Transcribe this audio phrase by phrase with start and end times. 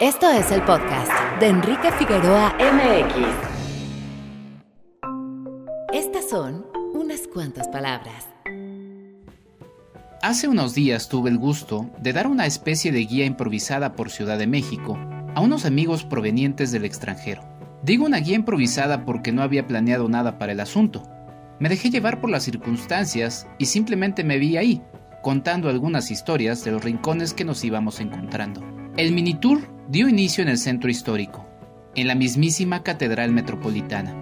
[0.00, 3.26] Esto es el podcast de Enrique Figueroa MX.
[5.92, 8.26] Estas son unas cuantas palabras.
[10.22, 14.38] Hace unos días tuve el gusto de dar una especie de guía improvisada por Ciudad
[14.38, 14.98] de México
[15.34, 17.42] a unos amigos provenientes del extranjero.
[17.82, 21.02] Digo una guía improvisada porque no había planeado nada para el asunto.
[21.58, 24.82] Me dejé llevar por las circunstancias y simplemente me vi ahí,
[25.22, 28.79] contando algunas historias de los rincones que nos íbamos encontrando.
[28.96, 31.46] El mini tour dio inicio en el centro histórico,
[31.94, 34.14] en la mismísima Catedral Metropolitana.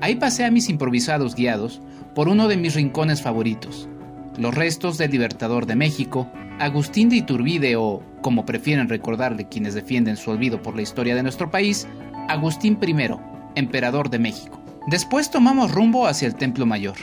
[0.00, 1.80] Ahí pasé a mis improvisados guiados
[2.14, 3.88] por uno de mis rincones favoritos,
[4.36, 10.18] los restos del Libertador de México, Agustín de Iturbide o, como prefieren recordarle quienes defienden
[10.18, 11.88] su olvido por la historia de nuestro país,
[12.28, 13.08] Agustín I,
[13.54, 14.60] emperador de México.
[14.88, 16.96] Después tomamos rumbo hacia el Templo Mayor.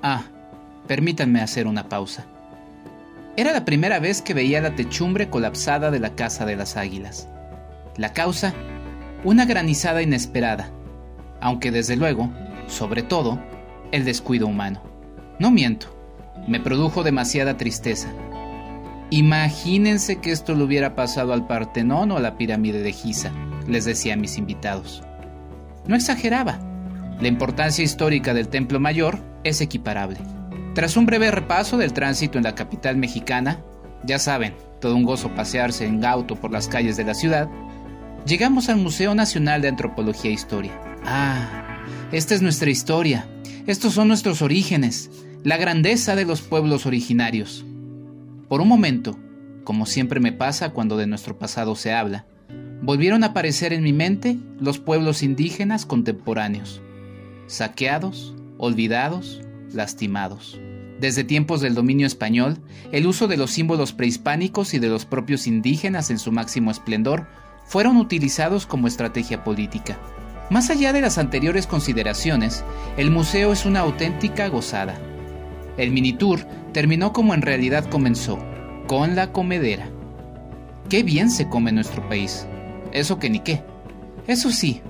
[0.00, 0.22] Ah,
[0.86, 2.26] permítanme hacer una pausa.
[3.36, 7.28] Era la primera vez que veía la techumbre colapsada de la Casa de las Águilas.
[7.96, 8.54] La causa,
[9.24, 10.70] una granizada inesperada,
[11.40, 12.30] aunque desde luego,
[12.68, 13.42] sobre todo,
[13.90, 14.82] el descuido humano.
[15.40, 15.88] No miento,
[16.46, 18.08] me produjo demasiada tristeza.
[19.10, 23.32] Imagínense que esto le hubiera pasado al Partenón o a la pirámide de Giza,
[23.66, 25.02] les decía a mis invitados.
[25.88, 26.60] No exageraba.
[27.20, 30.18] La importancia histórica del Templo Mayor es equiparable.
[30.74, 33.62] Tras un breve repaso del tránsito en la capital mexicana,
[34.04, 37.48] ya saben, todo un gozo pasearse en auto por las calles de la ciudad,
[38.26, 40.72] llegamos al Museo Nacional de Antropología e Historia.
[41.04, 41.78] Ah,
[42.10, 43.28] esta es nuestra historia,
[43.68, 45.10] estos son nuestros orígenes,
[45.44, 47.64] la grandeza de los pueblos originarios.
[48.48, 49.16] Por un momento,
[49.62, 52.26] como siempre me pasa cuando de nuestro pasado se habla,
[52.82, 56.82] volvieron a aparecer en mi mente los pueblos indígenas contemporáneos,
[57.46, 59.40] saqueados, olvidados,
[59.72, 60.60] lastimados.
[61.00, 62.58] Desde tiempos del dominio español,
[62.92, 67.26] el uso de los símbolos prehispánicos y de los propios indígenas en su máximo esplendor
[67.66, 69.98] fueron utilizados como estrategia política.
[70.50, 72.64] Más allá de las anteriores consideraciones,
[72.96, 74.98] el museo es una auténtica gozada.
[75.76, 76.40] El mini tour
[76.72, 78.38] terminó como en realidad comenzó,
[78.86, 79.88] con la comedera.
[80.88, 82.46] Qué bien se come nuestro país.
[82.92, 83.62] Eso que ni qué.
[84.26, 84.82] Eso sí,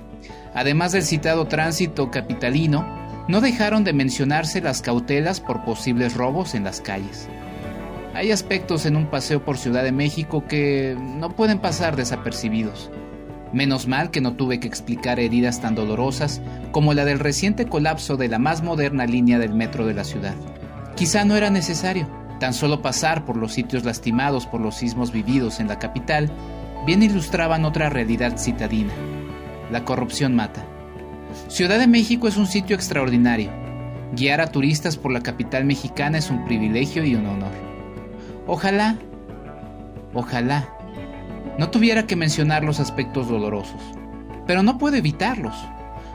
[0.53, 2.85] además del citado tránsito capitalino,
[3.27, 7.27] no dejaron de mencionarse las cautelas por posibles robos en las calles.
[8.13, 12.91] Hay aspectos en un paseo por Ciudad de México que no pueden pasar desapercibidos.
[13.51, 16.41] Menos mal que no tuve que explicar heridas tan dolorosas
[16.71, 20.35] como la del reciente colapso de la más moderna línea del metro de la ciudad.
[20.95, 22.07] Quizá no era necesario,
[22.39, 26.31] tan solo pasar por los sitios lastimados por los sismos vividos en la capital
[26.85, 28.93] bien ilustraban otra realidad citadina.
[29.71, 30.65] La corrupción mata.
[31.47, 33.51] Ciudad de México es un sitio extraordinario.
[34.13, 37.51] Guiar a turistas por la capital mexicana es un privilegio y un honor.
[38.47, 38.95] Ojalá,
[40.13, 40.69] ojalá,
[41.57, 43.81] no tuviera que mencionar los aspectos dolorosos,
[44.45, 45.55] pero no puedo evitarlos.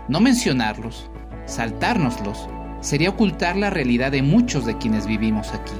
[0.08, 1.08] No mencionarlos,
[1.46, 2.48] saltárnoslos,
[2.80, 5.74] sería ocultar la realidad de muchos de quienes vivimos aquí.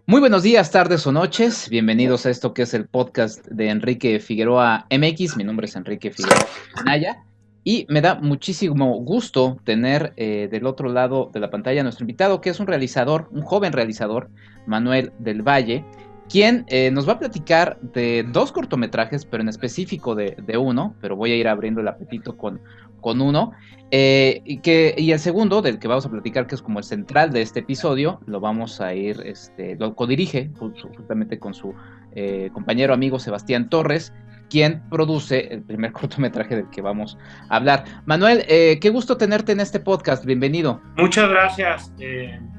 [0.04, 1.68] Muy buenos días, tardes o noches.
[1.70, 5.36] Bienvenidos a esto que es el podcast de Enrique Figueroa MX.
[5.36, 6.44] Mi nombre es Enrique Figueroa
[6.84, 7.22] Naya
[7.62, 12.02] y me da muchísimo gusto tener eh, del otro lado de la pantalla a nuestro
[12.02, 14.28] invitado, que es un realizador, un joven realizador,
[14.66, 15.84] Manuel del Valle,
[16.28, 21.14] quien eh, nos va a platicar de dos cortometrajes, pero en específico de, uno, pero
[21.14, 22.60] voy a ir abriendo el apetito con,
[23.02, 23.52] con uno.
[23.94, 26.84] Eh, y, que, y el segundo, del que vamos a platicar, que es como el
[26.84, 31.74] central de este episodio, lo vamos a ir, este, lo codirige justamente con su
[32.14, 34.14] eh, compañero amigo Sebastián Torres,
[34.48, 37.19] quien produce el primer cortometraje del que vamos
[37.50, 37.84] a hablar.
[38.06, 40.81] Manuel, eh, qué gusto tenerte en este podcast, bienvenido.
[40.96, 41.93] Muchas gracias,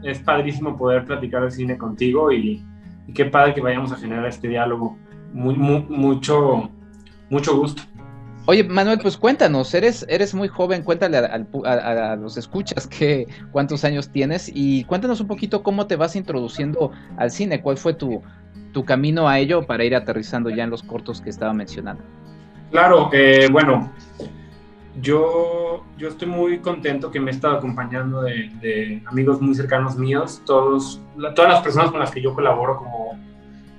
[0.04, 2.63] es padrísimo poder platicar de cine contigo y,
[3.16, 5.00] qué padre que vayamos a generar este diálogo.
[5.34, 6.69] Muy, mucho,
[7.31, 7.81] mucho gusto.
[8.45, 14.10] Oye, Manuel, pues cuéntanos, eres, eres muy joven, cuéntale a, los escuchas que, cuántos años
[14.10, 18.22] tienes y cuéntanos un poquito cómo te vas introduciendo al cine, cuál fue tu,
[18.74, 22.04] tu camino a ello para ir aterrizando ya en los cortos que estaba mencionando.
[22.69, 23.90] Claro, eh, bueno,
[25.01, 30.42] yo, yo estoy muy contento que me he estado acompañando de, amigos muy cercanos míos,
[30.45, 31.00] todos,
[31.34, 33.18] todas las personas con las que yo colaboro, como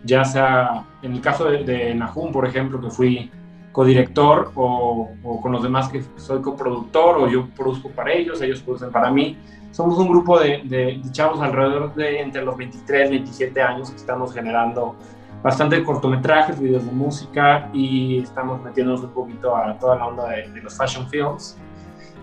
[0.04, 3.30] ya sea en el caso de, de Nahum, por ejemplo, que fui
[3.74, 8.62] codirector o, o con los demás que soy coproductor o yo produzco para ellos, ellos
[8.62, 9.36] producen para mí.
[9.72, 13.96] Somos un grupo de, de, chavos alrededor de entre los 23 y 27 años que
[13.96, 14.94] estamos generando
[15.42, 20.48] bastante cortometrajes, videos de música y estamos metiéndonos un poquito a toda la onda de,
[20.50, 21.58] de los fashion films.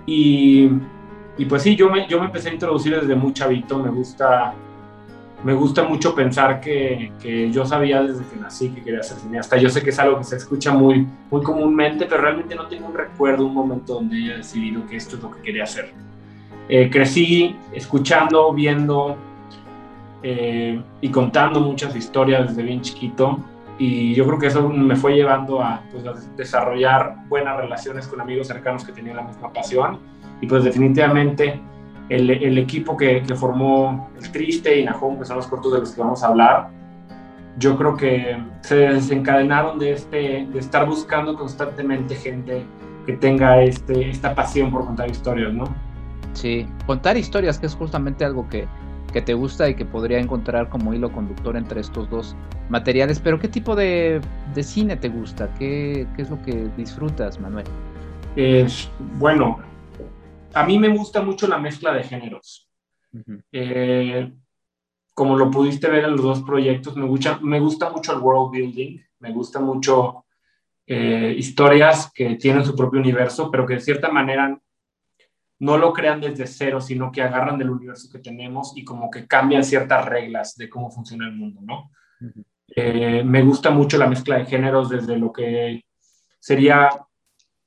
[0.05, 0.69] Y,
[1.37, 4.53] y, pues sí, yo me, yo me empecé a introducir desde muy chavito, me gusta
[5.43, 9.57] me gusta mucho pensar que, que, yo sabía desde que nací que quería ser cineasta.
[9.57, 12.87] Yo sé que es algo que se escucha muy, muy comúnmente, pero realmente no tengo
[12.87, 15.93] un recuerdo, un momento donde haya decidido que esto es lo que quería hacer.
[16.69, 19.17] Eh, crecí escuchando, viendo
[20.23, 23.39] eh, y contando muchas historias desde bien chiquito
[23.79, 28.21] y yo creo que eso me fue llevando a, pues, a desarrollar buenas relaciones con
[28.21, 29.97] amigos cercanos que tenían la misma pasión
[30.39, 31.59] y pues definitivamente
[32.11, 35.79] el, el equipo que, que, formó el Triste y Nahum, que son los cortos de
[35.79, 36.69] los que vamos a hablar,
[37.57, 42.65] yo creo que se desencadenaron de, este, de estar buscando constantemente gente
[43.05, 45.63] que tenga este, esta pasión por contar historias, ¿no?
[46.33, 48.67] Sí, contar historias, que es justamente algo que,
[49.13, 52.35] que te gusta y que podría encontrar como hilo conductor entre estos dos
[52.69, 53.19] materiales.
[53.19, 54.19] Pero ¿qué tipo de,
[54.53, 55.49] de cine te gusta?
[55.57, 57.65] ¿Qué, ¿Qué, es lo que disfrutas, Manuel?
[58.35, 59.59] Es, bueno,
[60.53, 62.69] a mí me gusta mucho la mezcla de géneros.
[63.13, 63.43] Uh -huh.
[63.51, 64.31] eh,
[65.13, 68.51] como lo pudiste ver en los dos proyectos, me gusta, me gusta mucho el world
[68.51, 70.25] building, me gusta mucho
[70.87, 74.59] eh, historias que tienen su propio universo, pero que de cierta manera
[75.59, 79.27] no lo crean desde cero, sino que agarran del universo que tenemos y como que
[79.27, 81.91] cambian ciertas reglas de cómo funciona el mundo, ¿no?
[82.19, 82.45] Uh -huh.
[82.75, 85.83] eh, me gusta mucho la mezcla de géneros desde lo que
[86.39, 86.89] sería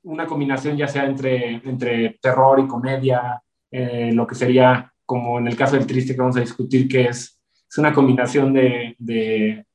[0.05, 3.41] una combinación ya sea entre, entre terror y comedia,
[3.71, 7.05] eh, lo que sería como en el caso del triste que vamos a discutir, que
[7.05, 9.65] es, es una combinación de, de,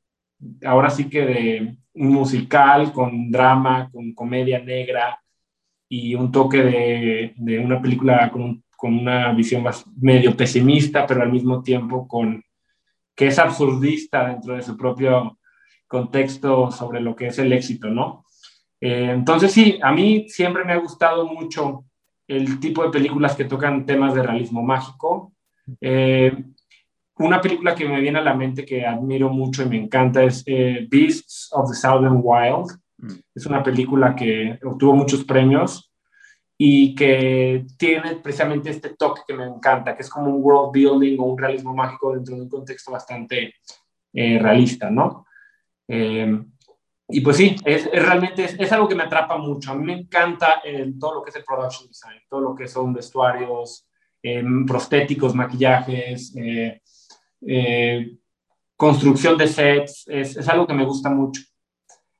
[0.64, 5.20] ahora sí que de musical con drama, con comedia negra
[5.88, 11.22] y un toque de, de una película con, con, una visión más medio pesimista, pero
[11.22, 12.42] al mismo tiempo con
[13.14, 15.38] que es absurdista dentro de su propio
[15.86, 18.24] contexto sobre lo que es el éxito, ¿no?
[18.80, 21.84] Eh, entonces sí, a mí siempre me ha gustado mucho
[22.26, 25.32] el tipo de películas que tocan temas de realismo mágico.
[25.80, 26.32] Eh,
[27.18, 30.42] una película que me viene a la mente que admiro mucho y me encanta es
[30.46, 32.70] eh, Beasts of the Southern Wild.
[32.98, 33.18] Mm.
[33.34, 35.92] Es una película que obtuvo muchos premios
[36.56, 41.18] y que tiene precisamente este toque que me encanta, que es como un world building
[41.18, 43.54] o un realismo mágico dentro de un contexto bastante
[44.12, 45.26] eh, realista, ¿no?
[45.88, 46.38] Eh,
[47.10, 49.72] y pues sí, es, es realmente es, es, algo que me atrapa mucho.
[49.72, 52.68] A mí me encanta el, todo lo que es el production design, todo lo que
[52.68, 53.86] son vestuarios,
[54.22, 56.80] eh, prostéticos, maquillajes, eh,
[57.46, 58.16] eh,
[58.76, 61.42] construcción de sets, es, es, algo que me gusta mucho.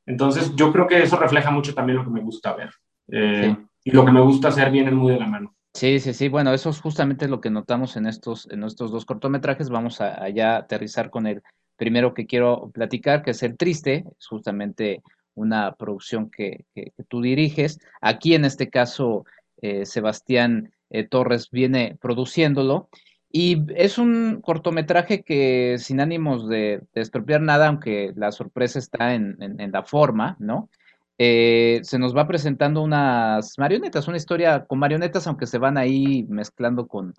[0.06, 2.70] Entonces yo creo que eso refleja mucho también lo que me gusta ver.
[3.08, 3.56] Sí.
[3.84, 5.54] Y lo que me gusta hacer viene muy de la mano.
[5.74, 6.28] Sí, sí, sí.
[6.28, 9.70] Bueno, eso es justamente lo que notamos en estos, en estos dos cortometrajes.
[9.70, 11.42] Vamos a, allá aterrizar con el
[11.80, 15.02] primero que quiero platicar, que es El Triste, es justamente
[15.34, 16.66] una producción que,
[17.08, 17.80] tú diriges.
[18.02, 19.24] Aquí, en este caso,
[19.62, 22.90] eh, Sebastián eh, Torres viene produciéndolo.
[23.32, 29.14] Y es un cortometraje que, sin ánimos de, de expropiar nada, aunque la sorpresa está
[29.14, 29.38] en,
[29.72, 30.68] la forma, ¿no?
[31.16, 36.26] Eh, se nos va presentando unas marionetas, una historia con marionetas, aunque se van ahí
[36.28, 37.14] mezclando con,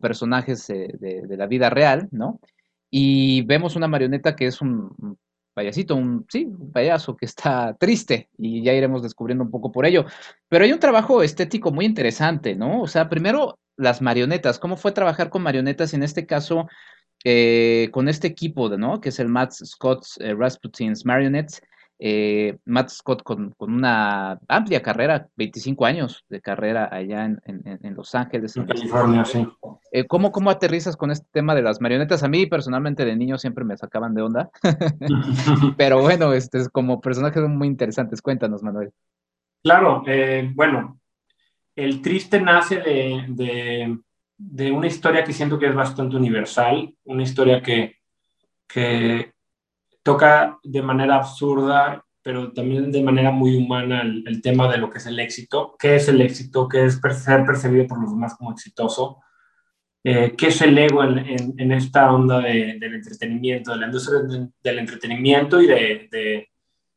[0.00, 2.38] personajes de la vida real, ¿no?
[2.90, 5.16] Y vemos una marioneta que es un
[5.54, 9.86] payasito, un, sí, un payaso que está triste y ya iremos descubriendo un poco por
[9.86, 10.06] ello.
[10.48, 12.82] Pero hay un trabajo estético muy interesante, ¿no?
[12.82, 15.94] O sea, primero las marionetas, ¿cómo fue trabajar con marionetas?
[15.94, 16.68] En este caso,
[17.24, 19.00] eh, con este equipo, ¿no?
[19.00, 21.62] Que es el Matt Scott's eh, Rasputin's Marionettes.
[22.02, 27.78] Eh, Matt Scott con, con, una amplia carrera, 25 años de carrera allá en, en,
[27.82, 28.56] en Los Ángeles.
[28.56, 29.46] En California, sí.
[29.92, 32.22] Eh, ¿cómo, ¿Cómo aterrizas con este tema de las marionetas?
[32.22, 34.50] A mí personalmente de niño siempre me sacaban de onda,
[35.76, 38.92] pero bueno, este, como personajes muy interesantes, cuéntanos Manuel.
[39.62, 41.00] Claro, eh, bueno,
[41.76, 43.98] el triste nace de, de,
[44.38, 47.96] de, una historia que siento que es bastante universal, una historia que,
[48.66, 49.34] que
[50.02, 54.98] toca de manera absurda, pero también de manera muy humana el, tema de lo que
[54.98, 58.52] es el éxito, qué es el éxito, qué es ser percibido por los demás como
[58.52, 59.20] exitoso,
[60.04, 64.20] eh, qué es el ego en, esta onda de, del entretenimiento, de la industria
[64.62, 66.48] del entretenimiento y de, de,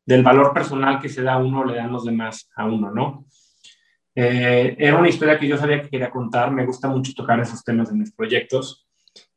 [0.06, 3.26] del valor personal que se da a uno, le dan los demás a uno, ¿no?
[4.16, 7.64] Eh, era una historia que yo sabía que quería contar, me gusta mucho tocar esos
[7.64, 8.88] temas en mis proyectos.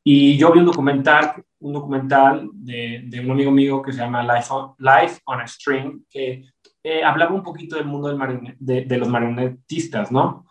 [0.09, 4.23] Y yo vi un documental, un documental de, de un amigo mío que se llama
[4.23, 6.45] Life on, a String, que
[6.85, 8.17] eh, hablaba un poquito del mundo
[8.61, 10.47] de, los marionetistas, ¿no?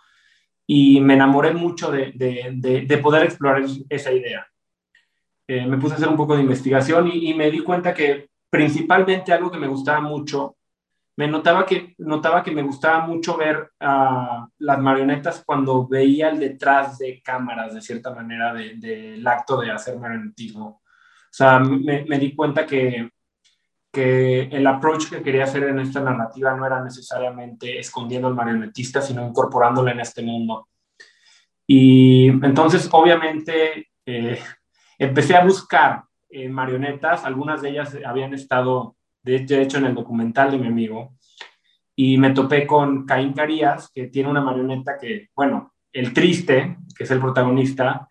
[0.68, 4.46] Y me enamoré mucho de, poder explorar esa idea.
[5.48, 9.32] Eh, me puse a hacer un poco de investigación y, me di cuenta que principalmente
[9.32, 10.58] algo que me gustaba mucho,
[11.18, 16.40] me notaba que, notaba que me gustaba mucho ver a las marionetas cuando veía el
[16.40, 20.68] detrás de cámaras, de cierta manera, del acto de hacer marionetismo.
[20.68, 23.10] O sea, me, me di cuenta que
[23.96, 29.02] que el approach que quería hacer en esta narrativa no era necesariamente escondiendo al marionetista,
[29.02, 30.68] sino incorporándolo en este mundo.
[31.66, 34.38] Y entonces, obviamente, eh,
[35.00, 38.95] empecé a buscar eh, marionetas, algunas de ellas habían estado,
[39.26, 41.16] de, hecho, en el documental de mi amigo,
[41.96, 47.06] y me topé con Caín Carías, que tiene una marioneta que, bueno, el triste, que
[47.06, 48.08] es el protagonista,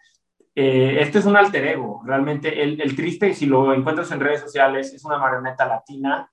[0.54, 4.40] eh, este es un alter ego, realmente el, el, triste, si lo encuentras en redes
[4.40, 6.30] sociales, es una marioneta latina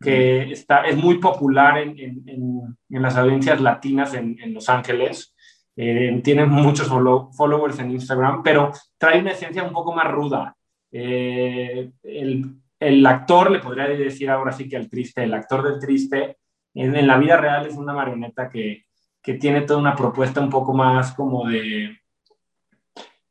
[0.00, 5.34] que está, es muy popular en, en, en, las audiencias latinas en, Los Ángeles.
[5.76, 10.54] Eh, tiene muchos followers en Instagram, pero trae una esencia un poco más ruda.
[10.92, 15.80] Eh, el, el, actor, le podría decir ahora sí que el triste, el actor del
[15.80, 16.38] triste,
[16.74, 18.84] en, la vida real es una marioneta que,
[19.22, 21.96] que tiene toda una propuesta un poco más como de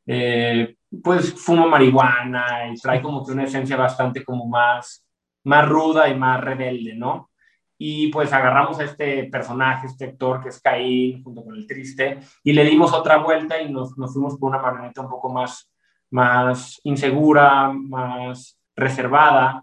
[0.06, 5.06] eh, pues fumo marihuana y trae como que una esencia bastante como más,
[5.44, 7.30] más ruda y más rebelde, ¿no?
[7.76, 12.20] Y pues agarramos a este personaje, este actor que es Caín, junto con el triste,
[12.42, 15.70] y le dimos otra vuelta y nos, nos fuimos por una marioneta un poco más,
[16.10, 19.62] más insegura, más reservada.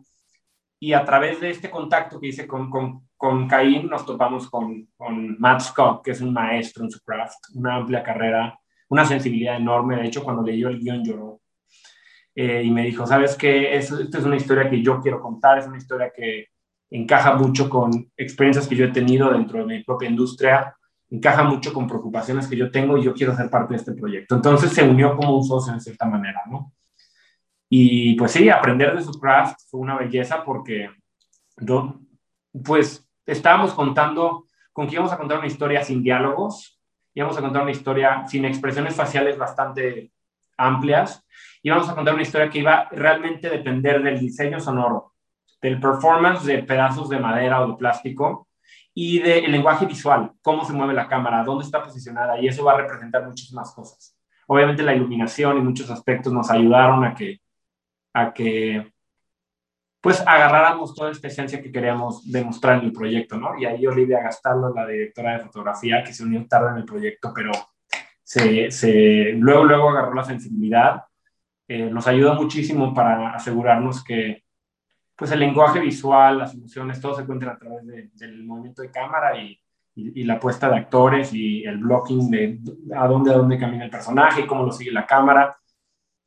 [0.80, 4.88] Y a través de este contacto que hice con, con, con Caín, nos topamos con,
[4.98, 8.58] con Matt Scott, que es un maestro en su craft, una amplia carrera
[8.92, 9.96] una sensibilidad enorme.
[9.96, 11.40] De hecho, cuando leyó el guion lloró.
[12.36, 13.76] Eh, y me dijo, ¿sabes qué?
[13.76, 16.48] Esta es una historia que yo quiero contar, es una historia que
[16.90, 20.76] encaja mucho con experiencias que yo he tenido dentro de mi propia industria,
[21.10, 24.36] encaja mucho con preocupaciones que yo tengo y yo quiero ser parte de este proyecto.
[24.36, 26.74] Entonces se unió como un socio en cierta manera, ¿no?
[27.74, 30.90] Y pues sí, aprender de su craft fue una belleza porque,
[32.66, 36.82] pues, estábamos contando, con que íbamos a contar una historia sin diálogos,
[37.14, 40.12] y vamos a contar una historia sin expresiones faciales bastante
[40.58, 41.26] amplias
[41.64, 45.14] y vamos a contar una historia que iba realmente a depender del diseño sonoro,
[45.62, 48.50] del performance de pedazos de madera o de plástico
[48.94, 52.74] y del lenguaje visual, cómo se mueve la cámara, dónde está posicionada y eso va
[52.74, 54.18] a representar muchísimas cosas.
[54.48, 57.40] Obviamente la iluminación y muchos aspectos nos ayudaron a que,
[58.14, 58.92] a que
[60.02, 63.58] pues agarráramos toda esta esencia que queríamos demostrar en el proyecto, ¿no?
[63.60, 67.32] Y ahí Olivia Gastaldo, la directora de fotografía, que se unió tarde en el proyecto,
[67.36, 67.52] pero
[68.24, 71.04] se, se luego, luego agarró la sensibilidad,
[71.68, 74.44] eh, nos ayudó muchísimo para asegurarnos que
[75.16, 79.38] pues el lenguaje visual, las emociones, todo se encuentra a través del movimiento de cámara
[79.38, 79.62] y,
[79.94, 82.60] y, la puesta de actores y el blocking de
[82.96, 85.56] a dónde, a dónde camina el personaje, cómo lo sigue la cámara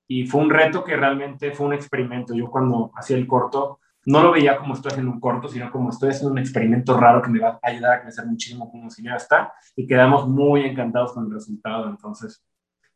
[0.07, 2.35] y fue un reto que realmente fue un experimento.
[2.35, 5.91] Yo cuando hacía el corto, no lo veía como estoy haciendo un corto, sino como
[5.91, 9.53] estoy haciendo un experimento raro que me va a ayudar a crecer muchísimo como cineasta
[9.75, 11.89] y quedamos muy encantados con el resultado.
[11.89, 12.45] Entonces,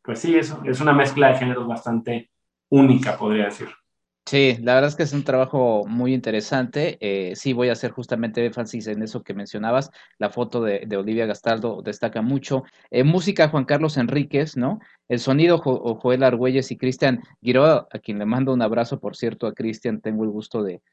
[0.03, 2.29] pues sí, eso es una mezcla de géneros bastante
[2.69, 3.69] única, podría decir.
[4.29, 6.99] Sí, la verdad es que es un trabajo muy interesante.
[7.01, 9.89] Eh, sí, voy a hacer justamente énfasis en eso que mencionabas.
[10.19, 12.63] La foto de, Olivia Gastaldo destaca mucho.
[12.91, 14.81] Eh, música, Juan Carlos Enríquez, ¿no?
[15.07, 19.47] El sonido, Joel Argüelles y Cristian Guiroa, a quien le mando un abrazo, por cierto,
[19.47, 20.83] a Cristian tengo el gusto de,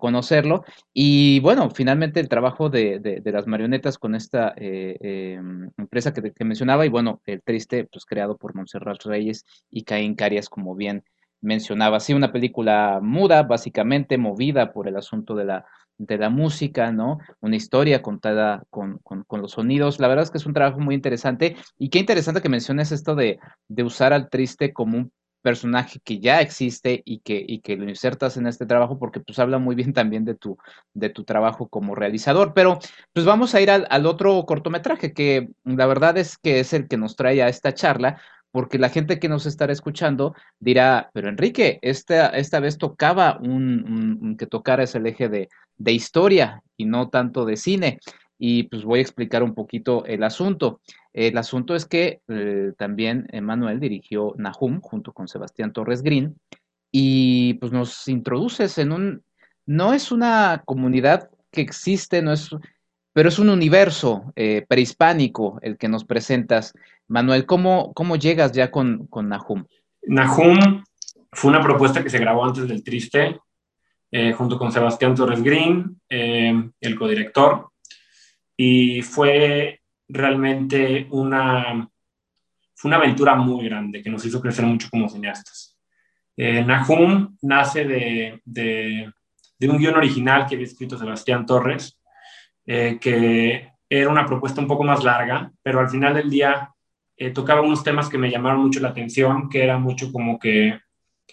[0.00, 0.64] conocerlo.
[0.92, 6.84] Y bueno, finalmente el trabajo de, las marionetas con esta eh, em, empresa que, mencionaba,
[6.86, 11.04] y bueno, el triste, pues creado por Montserrat Reyes y Caín Carias, como bien
[11.40, 12.00] mencionaba.
[12.00, 15.64] Sí, una película muda, básicamente movida por el asunto de la,
[15.98, 17.18] de la música, ¿no?
[17.40, 20.00] Una historia contada con, con, los sonidos.
[20.00, 21.56] La verdad es que es un trabajo muy interesante.
[21.78, 26.18] Y qué interesante que menciones esto de, de usar al triste como un personaje que
[26.20, 29.74] ya existe y que, y que lo insertas en este trabajo porque pues habla muy
[29.74, 30.58] bien también de tu,
[30.94, 32.52] de tu trabajo como realizador.
[32.54, 32.78] Pero
[33.12, 36.88] pues vamos a ir al, al otro cortometraje que la verdad es que es el
[36.88, 38.20] que nos trae a esta charla
[38.52, 44.36] porque la gente que nos estará escuchando dirá, pero Enrique, esta, esta vez tocaba un,
[44.38, 47.98] que tocara ese eje de, de, historia y no tanto de cine.
[48.38, 50.80] Y pues voy a explicar un poquito el asunto.
[51.12, 56.36] El asunto es que eh, también Emanuel dirigió Nahum junto con Sebastián Torres Green
[56.90, 59.22] y pues nos introduces en un,
[59.66, 62.50] no es una comunidad que existe, no es,
[63.12, 66.72] pero es un universo eh, prehispánico el que nos presentas
[67.10, 69.64] Manuel, ¿cómo, cómo llegas ya con, con Nahum?
[70.02, 70.84] Nahum
[71.32, 73.36] fue una propuesta que se grabó antes del Triste,
[74.12, 77.70] eh, junto con Sebastián Torres Green, eh, el codirector.
[78.56, 81.88] y fue realmente una,
[82.74, 85.76] fue una aventura muy grande que nos hizo crecer mucho como cineastas.
[86.36, 89.12] Eh, Nahum nace de, de,
[89.68, 91.98] un guion original que había escrito Sebastián Torres,
[92.66, 96.70] eh, que era una propuesta un poco más larga, pero al final del día
[97.16, 100.80] eh, tocaba unos temas que me llamaron mucho la atención, que era mucho como que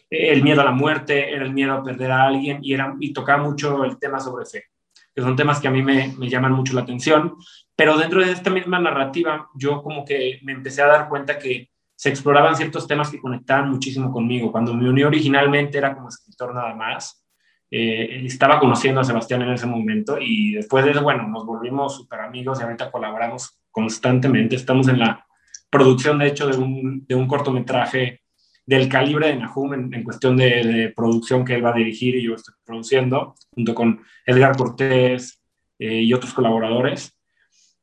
[0.10, 3.14] el miedo a la muerte, era el miedo a perder a alguien y, era, y
[3.14, 4.66] tocaba mucho el tema sobre fe,
[5.14, 7.36] que son temas que a mí me, me llaman mucho la atención,
[7.76, 11.70] pero dentro de esta misma narrativa yo como que me empecé a dar cuenta que
[11.96, 14.52] se exploraban ciertos temas que conectaban muchísimo conmigo.
[14.52, 17.24] Cuando me uní originalmente era como escritor nada más,
[17.70, 21.96] eh, estaba conociendo a Sebastián en ese momento y después de eso, bueno, nos volvimos
[21.96, 24.56] súper amigos y ahorita colaboramos constantemente.
[24.56, 25.26] Estamos en la
[25.70, 28.22] producción, de hecho, de un, de un cortometraje
[28.66, 32.36] del calibre de Nahum en, cuestión de, producción que él va a dirigir y yo
[32.36, 35.42] estoy produciendo, junto con Edgar Cortés
[35.80, 37.18] eh, y otros colaboradores.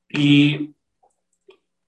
[0.08, 0.73] Y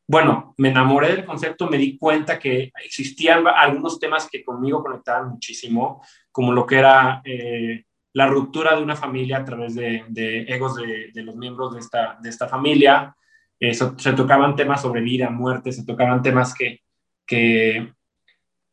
[0.08, 5.30] bueno, me enamoré del concepto, me di cuenta que existían algunos temas que conmigo conectaban
[5.30, 10.04] muchísimo, como lo que era eh, la ruptura de una familia a través de,
[10.48, 13.16] egos de, los miembros de esta, de familia.
[13.58, 16.82] Se tocaban temas sobre vida, muerte, se tocaban temas que,
[17.26, 17.92] que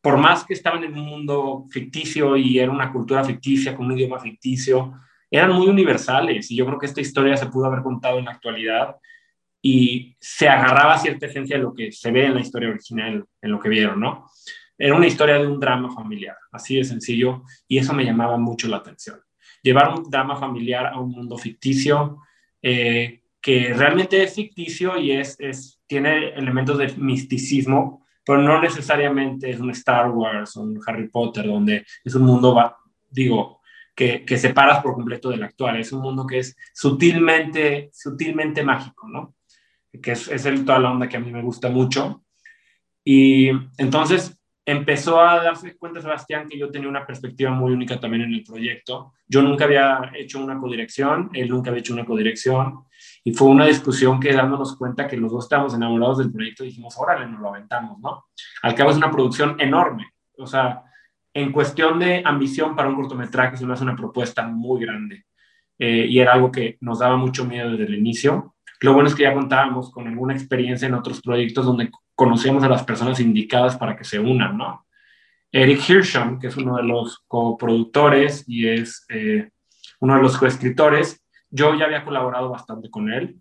[0.00, 3.98] por más que estaban en un mundo ficticio y era una cultura ficticia con un
[3.98, 4.92] idioma ficticio,
[5.30, 8.32] eran muy universales y yo creo que esta historia se pudo haber contado en la
[8.32, 8.96] actualidad
[9.66, 13.50] y se agarraba cierta esencia de lo que se ve en la historia original, en
[13.50, 14.26] lo que vieron, ¿no?
[14.76, 18.68] Era una historia de un drama familiar, así de sencillo, y eso me llamaba mucho
[18.68, 19.18] la atención.
[19.62, 22.18] Llevar un drama familiar a un mundo ficticio,
[22.60, 29.48] eh, que realmente es ficticio y es, es, tiene elementos de misticismo, pero no necesariamente
[29.48, 32.76] es un Star Wars o un Harry Potter, donde es un mundo,
[33.10, 33.62] digo,
[33.94, 35.80] que, que separas por completo del actual.
[35.80, 39.34] Es un mundo que es sutilmente, sutilmente mágico, ¿no?
[40.02, 42.24] Que es, es el, toda la onda que a mí me gusta mucho.
[43.04, 48.22] Y entonces empezó a darse cuenta Sebastián que yo tenía una perspectiva muy única también
[48.22, 49.12] en el proyecto.
[49.28, 52.84] Yo nunca había hecho una codirección, él nunca había hecho una codirección.
[53.22, 56.94] Y fue una discusión que dándonos cuenta que los dos estábamos enamorados del proyecto, dijimos,
[56.98, 58.24] órale, nos lo aventamos, ¿no?
[58.62, 60.06] Al cabo es una producción enorme.
[60.38, 60.82] O sea,
[61.34, 65.24] en cuestión de ambición para un cortometraje, se me hace una propuesta muy grande.
[65.78, 68.53] Eh, y era algo que nos daba mucho miedo desde el inicio.
[68.80, 72.68] Lo bueno es que ya contábamos con alguna experiencia en otros proyectos donde conocíamos a
[72.68, 74.86] las personas indicadas para que se unan, ¿no?
[75.50, 79.50] Eric Hirschham, que es uno de los coproductores y es eh,
[80.00, 83.36] uno de los coescritores, yo ya había colaborado bastante con él,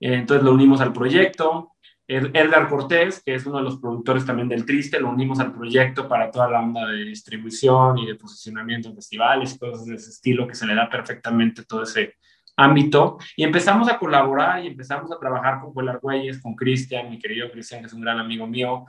[0.00, 1.70] eh, entonces lo unimos al proyecto.
[2.06, 6.06] Edgar Cortés, que es uno de los productores también del Triste, lo unimos al proyecto
[6.06, 10.46] para toda la onda de distribución y de posicionamiento en festivales cosas de ese estilo,
[10.46, 12.16] que se le da perfectamente todo ese
[12.56, 13.18] ámbito.
[13.36, 17.50] Y empezamos a colaborar y empezamos a trabajar con Juan Argüelles, con Cristian, mi querido
[17.50, 18.86] Cristian, que es un gran amigo mío.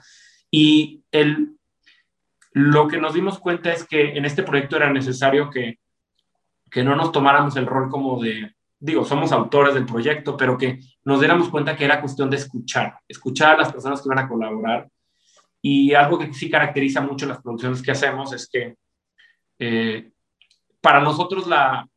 [0.51, 1.56] Y el,
[2.51, 5.80] lo que nos dimos cuenta es que en este proyecto era necesario que,
[6.69, 10.80] que no nos tomáramos el rol como de digo, somos autores del proyecto, pero que
[11.04, 14.28] nos diéramos cuenta que era cuestión de escuchar, escuchar a las personas que van a
[14.28, 14.88] colaborar.
[15.62, 18.75] Y algo que sí caracteriza mucho las producciones que hacemos es que
[19.58, 20.12] eh,
[20.82, 21.88] para nosotros la,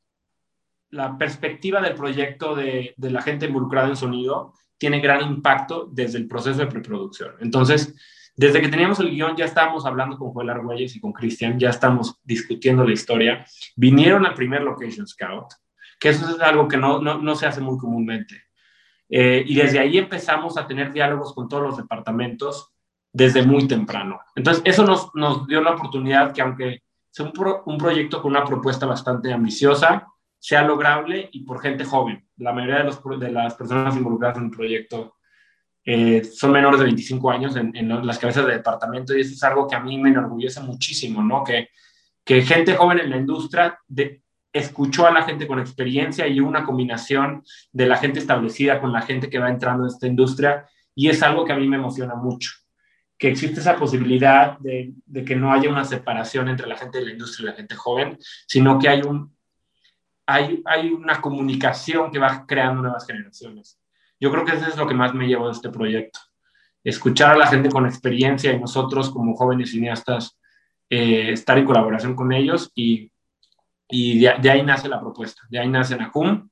[0.90, 6.18] la perspectiva del proyecto de, de, la gente involucrada en sonido tiene gran impacto desde
[6.18, 7.32] el proceso de preproducción.
[7.40, 7.94] Entonces,
[8.38, 11.70] desde que teníamos el guion ya estábamos hablando con Joel Argüelles y con Cristian, ya
[11.70, 13.44] estamos discutiendo la historia.
[13.74, 15.54] Vinieron al primer Location Scout,
[15.98, 18.44] que eso es algo que no, no, no se hace muy comúnmente.
[19.08, 22.72] Eh, y desde ahí empezamos a tener diálogos con todos los departamentos
[23.12, 24.20] desde muy temprano.
[24.36, 27.32] Entonces, eso nos, nos dio la oportunidad que aunque sea un,
[27.64, 30.06] un, proyecto con una propuesta bastante ambiciosa,
[30.38, 32.26] sea lograble y por gente joven.
[32.36, 35.16] La mayoría de, las personas involucradas en el proyecto
[35.84, 39.66] eh, son menores de 25 años en, las cabezas de departamento y eso es algo
[39.66, 41.42] que a mí me enorgullece muchísimo, ¿no?
[41.42, 41.68] Que,
[42.24, 43.78] que gente joven en la industria
[44.52, 49.02] escuchó a la gente con experiencia y una combinación de la gente establecida con la
[49.02, 52.16] gente que va entrando en esta industria y es algo que a mí me emociona
[52.16, 52.50] mucho,
[53.16, 57.12] que existe esa posibilidad de, que no haya una separación entre la gente de la
[57.12, 59.32] industria y la gente joven, sino que hay, un,
[60.28, 63.78] hay, una comunicación que va creando nuevas generaciones.
[64.20, 66.20] Yo creo que eso es lo que más me llevó de este proyecto,
[66.84, 70.38] escuchar a la gente con experiencia y nosotros como jóvenes cineastas
[70.90, 73.10] eh, estar en colaboración con ellos y
[73.88, 76.48] y de, ahí nace la propuesta, de ahí nace Nahum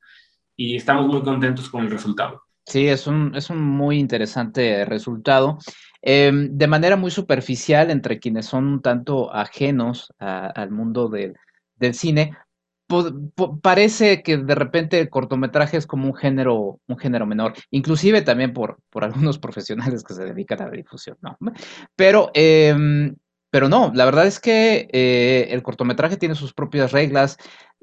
[0.57, 2.43] y estamos muy contentos con el resultado.
[2.65, 5.59] Sí, es un, es un muy interesante resultado.
[6.03, 12.37] Em, de manera muy superficial, entre quienes son un tanto ajenos al mundo del cine,
[13.62, 18.53] parece que de repente el cortometraje es como un género, un género menor, inclusive también
[18.53, 21.37] por, por algunos profesionales que se dedican a la difusión, ¿no?
[21.96, 23.16] Pero, em,
[23.51, 27.38] pero no, la verdad es que eh, el cortometraje tiene sus propias reglas.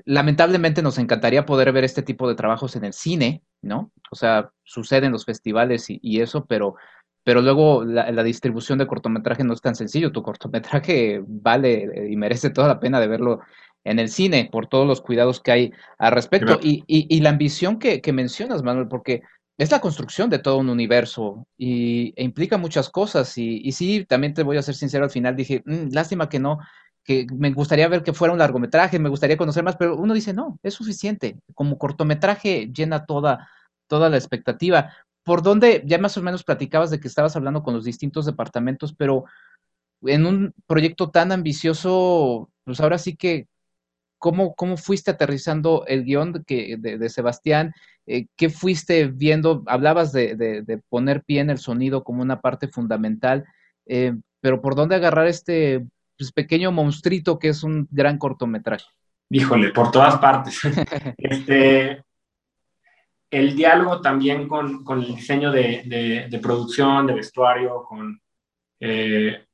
[0.06, 3.92] Lamentablemente nos encantaría poder ver este tipo de trabajos en el cine, ¿no?
[4.12, 6.76] O sea, sucede en los festivales y, eso, pero,
[7.24, 10.12] pero luego la, la, distribución de cortometraje no es tan sencillo.
[10.12, 13.40] Tu cortometraje vale y merece toda la pena de verlo
[13.84, 16.60] en el cine por todos los cuidados que hay al respecto.
[16.62, 19.24] Y, y, la ambición que, que, mencionas, Manuel, porque
[19.58, 23.38] es la construcción de todo un universo y, e implica muchas cosas.
[23.38, 26.40] Y, y, sí, también te voy a ser sincero, al final dije, mm, lástima que
[26.40, 26.60] no,
[27.04, 30.34] que me gustaría ver que fuera un largometraje, me gustaría conocer más, pero uno dice,
[30.34, 31.38] no, es suficiente.
[31.54, 33.50] Como cortometraje llena toda,
[33.88, 34.94] toda la expectativa.
[35.24, 38.94] ¿Por dónde, ya más o menos platicabas de que estabas hablando con los distintos departamentos,
[38.94, 39.26] pero
[40.02, 43.48] en un proyecto tan ambicioso, pues ahora sí que
[44.24, 47.74] ¿Cómo, ¿Cómo, fuiste aterrizando el guion que, de, Sebastián?
[48.08, 49.64] Eh, ¿Qué fuiste viendo?
[49.68, 53.44] Hablabas de, poner pie en el sonido como una parte fundamental,
[53.86, 55.86] eh, pero ¿por dónde agarrar este
[56.18, 58.86] pues, pequeño monstruito que es un gran cortometraje?
[59.30, 60.58] Híjole, por todas partes.
[61.18, 62.02] este,
[63.30, 68.22] el diálogo también con, con el diseño de, de, producción, de vestuario, con,
[68.80, 69.48] eh,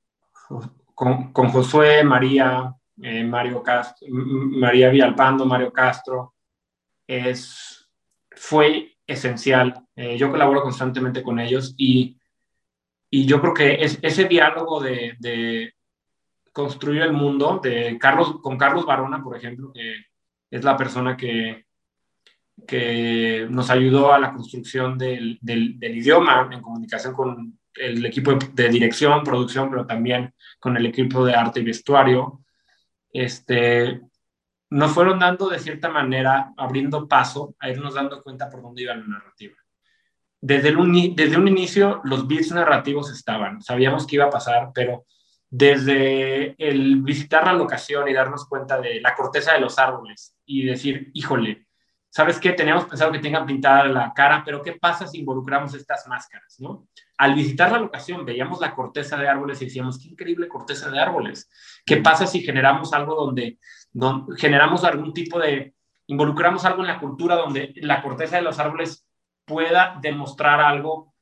[0.94, 6.36] con, con Josué, María, eh, Mario Castro, María Villalpando, Mario Castro,
[7.08, 7.90] es,
[8.32, 9.74] fue esencial.
[9.96, 12.18] Eh, yo colaboro constantemente con ellos y,
[13.10, 15.74] y yo creo que es, ese diálogo de, de,
[16.52, 19.96] construir el mundo, de Carlos, con Carlos Barona, por ejemplo, que
[20.52, 21.66] es la persona que,
[22.68, 28.34] que nos ayudó a la construcción del, del, del idioma en comunicación con el equipo
[28.34, 32.42] de dirección, producción, pero también con el equipo de arte y vestuario
[33.12, 34.02] este,
[34.70, 38.96] nos fueron dando de cierta manera, abriendo paso a irnos dando cuenta por dónde iba
[38.96, 39.56] la narrativa.
[40.42, 45.06] Desde, el desde un inicio los bits narrativos estaban, sabíamos que iba a pasar, pero
[45.50, 50.66] desde el visitar la locación y darnos cuenta de la corteza de los árboles y
[50.66, 51.68] decir, híjole,
[52.10, 52.52] ¿sabes qué?
[52.54, 56.88] Teníamos pensado que tengan pintada la cara, pero ¿qué pasa si involucramos estas máscaras, no?
[57.18, 61.00] Al visitar la locación veíamos la corteza de árboles y decíamos, qué increíble corteza de
[61.00, 61.50] árboles.
[61.86, 63.60] ¿Qué pasa si generamos algo donde,
[63.92, 65.74] donde generamos algún tipo de,
[66.08, 69.06] involucramos algo en la cultura donde la corteza de los árboles
[69.46, 71.14] pueda demostrar algo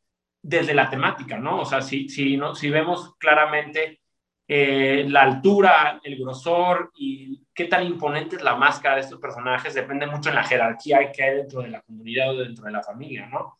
[0.41, 1.61] desde la temática, ¿no?
[1.61, 4.01] O sea, si, si, no, si vemos claramente
[4.49, 9.73] eh, la altura, el grosor y qué tan imponente es la máscara de estos personajes
[9.73, 12.81] depende mucho en la jerarquía que hay dentro de la comunidad o dentro de la
[12.81, 13.57] familia, ¿no?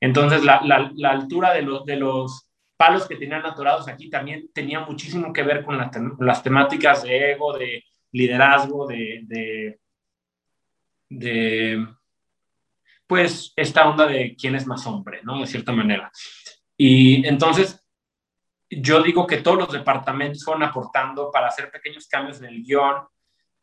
[0.00, 0.56] Entonces, la,
[1.04, 5.64] altura de los, de los palos que tenían atorados aquí también tenía muchísimo que ver
[5.64, 5.78] con
[6.18, 9.80] las temáticas de ego, de liderazgo, de, de,
[11.08, 11.86] de,
[13.06, 15.40] pues, esta onda de quién es más hombre, ¿no?
[15.40, 16.10] De cierta manera.
[16.76, 17.85] Y entonces,
[18.70, 22.96] yo digo que todos los departamentos fueron aportando para hacer pequeños cambios en el guion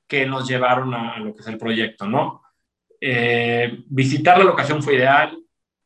[0.07, 2.41] que nos llevaron a, lo que es el proyecto, ¿no?
[2.99, 5.37] Eh, visitar la locación fue ideal,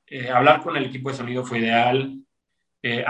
[0.06, 2.17] eh, hablar con el equipo de sonido fue ideal,
[2.84, 3.03] eh,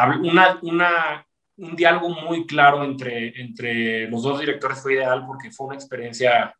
[0.62, 1.26] una,
[1.58, 6.56] un diálogo muy claro entre, entre los dos directores fue ideal porque fue una experiencia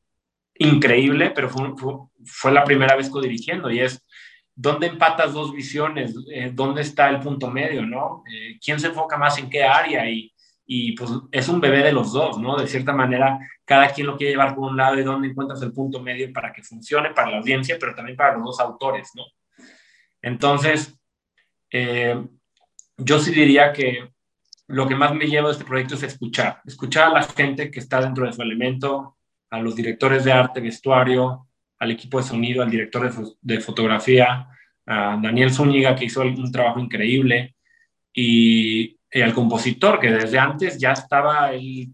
[0.56, 1.74] increíble, pero fue,
[2.26, 4.07] fue, la primera vez co-dirigiendo y es
[4.58, 6.16] ¿dónde empatas dos visiones?
[6.32, 8.24] Eh, ¿Dónde está el punto medio, no?
[8.30, 10.10] Eh, ¿Quién se enfoca más en qué área?
[10.10, 10.34] Y,
[10.66, 12.58] y, pues es un bebé de los dos, ¿no?
[12.58, 15.74] De cierta manera, cada quien lo quiere llevar por un lado y dónde encuentras el
[15.74, 19.24] punto medio para que funcione para la audiencia, pero también para los dos autores, ¿no?
[20.24, 21.00] Entonces,
[21.72, 22.20] eh,
[22.98, 24.10] yo sí diría que
[24.66, 27.80] lo que más me lleva de este proyecto es escuchar, escuchar a la gente que
[27.80, 29.18] está dentro de su elemento,
[29.52, 31.47] a los directores de arte, vestuario,
[31.80, 34.48] al equipo de sonido, al director de, fotografía,
[34.86, 37.56] a Daniel Zúñiga, que hizo un trabajo increíble,
[38.14, 41.92] y, al compositor, que desde antes ya estaba ahí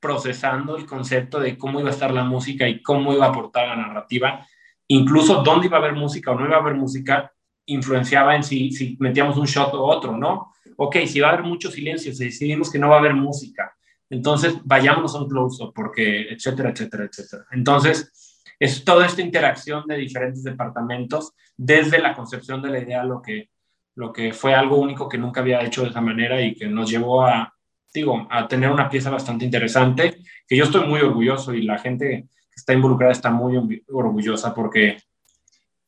[0.00, 3.68] procesando el concepto de cómo iba a estar la música y cómo iba a aportar
[3.68, 4.46] la narrativa,
[4.88, 7.32] incluso dónde iba a haber música o no iba a haber música,
[7.66, 10.52] influenciaba en si, si metíamos un shot o otro, ¿no?
[10.76, 13.74] Ok, si va a haber mucho silencio, si decidimos que no va a haber música,
[14.10, 17.46] entonces vayámonos a un close-up, porque, etcétera, etcétera, etcétera.
[17.52, 23.20] Entonces, es toda esta interacción de diferentes departamentos desde la concepción de la idea, lo
[23.20, 23.50] que,
[23.94, 26.90] lo que fue algo único que nunca había hecho de esa manera y que nos
[26.90, 27.54] llevó a,
[27.92, 32.26] digo, a tener una pieza bastante interesante, que yo estoy muy orgulloso y la gente
[32.28, 34.98] que está involucrada está muy orgullosa porque,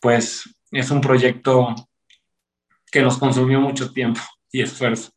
[0.00, 1.74] pues, es un proyecto
[2.90, 4.20] que nos consumió mucho tiempo
[4.52, 5.12] y esfuerzo.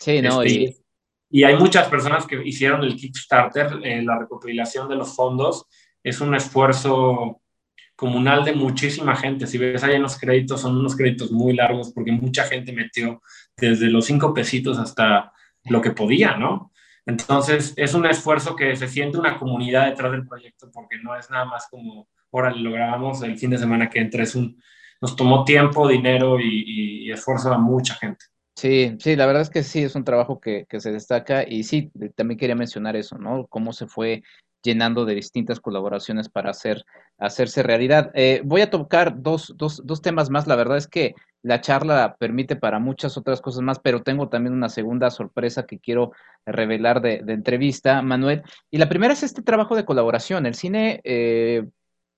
[0.00, 0.60] Sí, no, este,
[1.30, 1.40] y...
[1.40, 1.44] y...
[1.44, 5.66] hay muchas personas que hicieron el Kickstarter, eh, la recopilación de los fondos,
[6.04, 7.40] es un esfuerzo
[7.96, 9.46] comunal de muchísima gente.
[9.46, 13.22] Si ves ahí en los créditos, son unos créditos muy largos porque mucha gente metió
[13.56, 15.32] desde los cinco pesitos hasta
[15.64, 16.72] lo que podía, ¿no?
[17.06, 21.30] Entonces, es un esfuerzo que se siente una comunidad detrás del proyecto porque no es
[21.30, 24.60] nada más como, ahora lo grabamos el fin de semana que entra, es un,
[25.00, 28.24] nos tomó tiempo, dinero y, esfuerzo a mucha gente.
[28.56, 31.64] Sí, sí, la verdad es que sí, es un trabajo que, que, se destaca y
[31.64, 33.46] sí, también quería mencionar eso, ¿no?
[33.48, 34.22] Cómo se fue
[34.64, 36.84] llenando de distintas colaboraciones para hacer,
[37.18, 38.10] hacerse realidad.
[38.14, 40.46] Eh, voy a tocar dos, dos, dos, temas más.
[40.46, 44.54] La verdad es que la charla permite para muchas otras cosas más, pero tengo también
[44.54, 46.12] una segunda sorpresa que quiero
[46.46, 48.42] revelar de, entrevista, Manuel.
[48.70, 50.46] Y la primera es este trabajo de colaboración.
[50.46, 51.66] El cine, eh,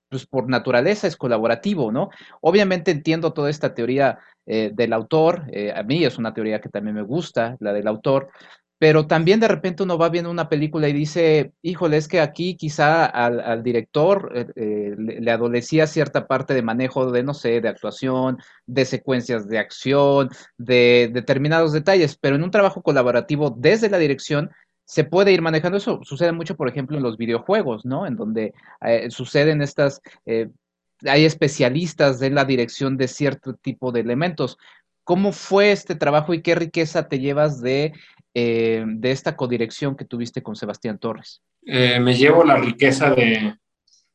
[0.09, 2.11] pues por naturaleza es colaborativo, ¿no?
[2.41, 6.95] Obviamente entiendo toda esta teoría eh, del autor, a mí es una teoría que también
[6.95, 8.31] me gusta, la del autor,
[8.79, 12.57] pero también de repente uno va viendo una película y dice, híjole, es que aquí
[12.57, 17.69] quizá al, director eh, eh, le, adolecía cierta parte de manejo de, no sé, de
[17.69, 23.99] actuación, de secuencias de acción, de determinados detalles, pero en un trabajo colaborativo desde la
[23.99, 24.51] dirección
[24.85, 26.01] se puede ir manejando eso.
[26.05, 28.07] Sucede mucho, por ejemplo, en los videojuegos, ¿no?
[28.07, 30.03] En donde eh, suceden estas...
[30.27, 34.59] hay especialistas en la dirección de cierto tipo de elementos.
[35.03, 37.93] ¿Cómo fue este trabajo y qué riqueza te llevas de
[38.39, 41.41] eh, de esta codirección que tuviste con Sebastián Torres?
[41.65, 43.55] Eh, me llevo la riqueza de,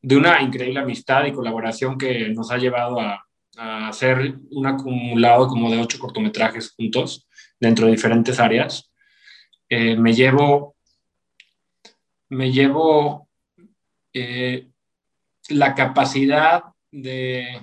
[0.00, 5.48] de, una increíble amistad y colaboración que nos ha llevado a, a, hacer un acumulado
[5.48, 7.26] como de ocho cortometrajes juntos
[7.58, 8.92] dentro de diferentes áreas.
[9.68, 10.76] Eh, me llevo,
[12.28, 13.28] me llevo
[15.48, 17.60] la capacidad de,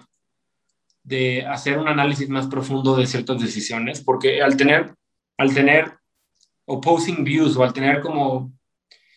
[1.03, 4.93] de hacer un análisis más profundo de ciertas decisiones, porque al tener,
[5.37, 5.98] al tener
[6.69, 8.53] opposing views o al tener como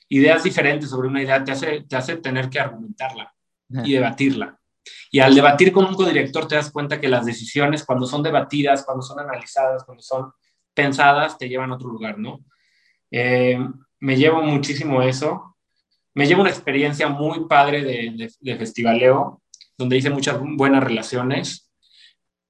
[0.08, 3.32] ideas diferentes sobre una idea, te hace, te hace tener que argumentarla
[3.84, 4.58] y debatirla.
[5.10, 8.84] Y al debatir con un codirector te das cuenta que las decisiones, cuando son debatidas,
[8.84, 10.32] cuando son analizadas, cuando son
[10.74, 12.44] pensadas, te llevan a otro lugar, ¿no?
[13.10, 13.58] Eh,
[14.00, 15.56] me llevo muchísimo eso.
[16.14, 19.42] Me llevo una experiencia muy padre de, de festivaleo,
[19.78, 21.70] donde hice muchas buenas relaciones.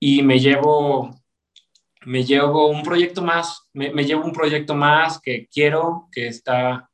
[0.00, 1.10] Y me llevo
[2.04, 6.90] me llevo un proyecto más, me, llevo un proyecto más que quiero, que está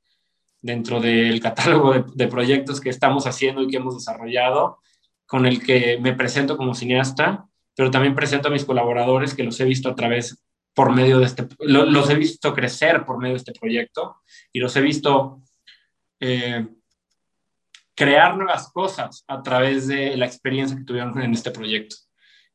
[0.60, 4.78] dentro del catálogo de, proyectos que estamos haciendo y que hemos desarrollado,
[5.26, 9.58] con el que me presento como cineasta, pero también presento a mis colaboradores que los
[9.60, 10.42] he visto a través,
[10.74, 14.16] por medio de este, los he visto crecer por medio de este proyecto
[14.52, 15.42] y los he visto
[16.20, 16.66] eh,
[17.94, 21.96] crear nuevas cosas a través de la experiencia que tuvieron en este proyecto.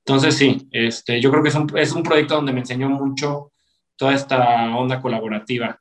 [0.06, 3.53] Entonces, sí, este, yo creo que es un, es un proyecto donde me enseñó mucho
[4.04, 5.80] toda esta onda colaborativa.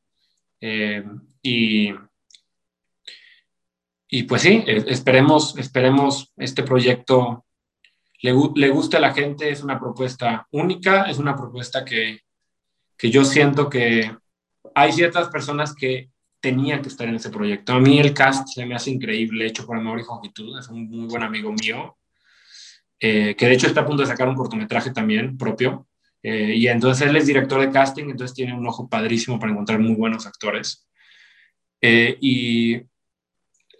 [0.60, 1.04] Eh,
[1.42, 1.92] y,
[4.08, 7.44] y pues sí, e, esperemos, esperemos este proyecto
[8.20, 12.20] le, le guste a la gente, es una propuesta única, es una propuesta que,
[12.96, 14.16] que yo siento que
[14.72, 17.72] hay ciertas personas que tenían que estar en ese proyecto.
[17.72, 20.88] A mí el cast se me hace increíble, hecho por Amor y Jongitud, es un
[20.88, 21.96] muy buen amigo mío.
[23.00, 25.88] Eh, que de hecho está a punto de sacar un cortometraje también propio.
[26.22, 29.80] Eh, y entonces él es director de casting, entonces tiene un ojo padrísimo para encontrar
[29.80, 30.86] muy buenos actores.
[31.80, 32.80] Eh, y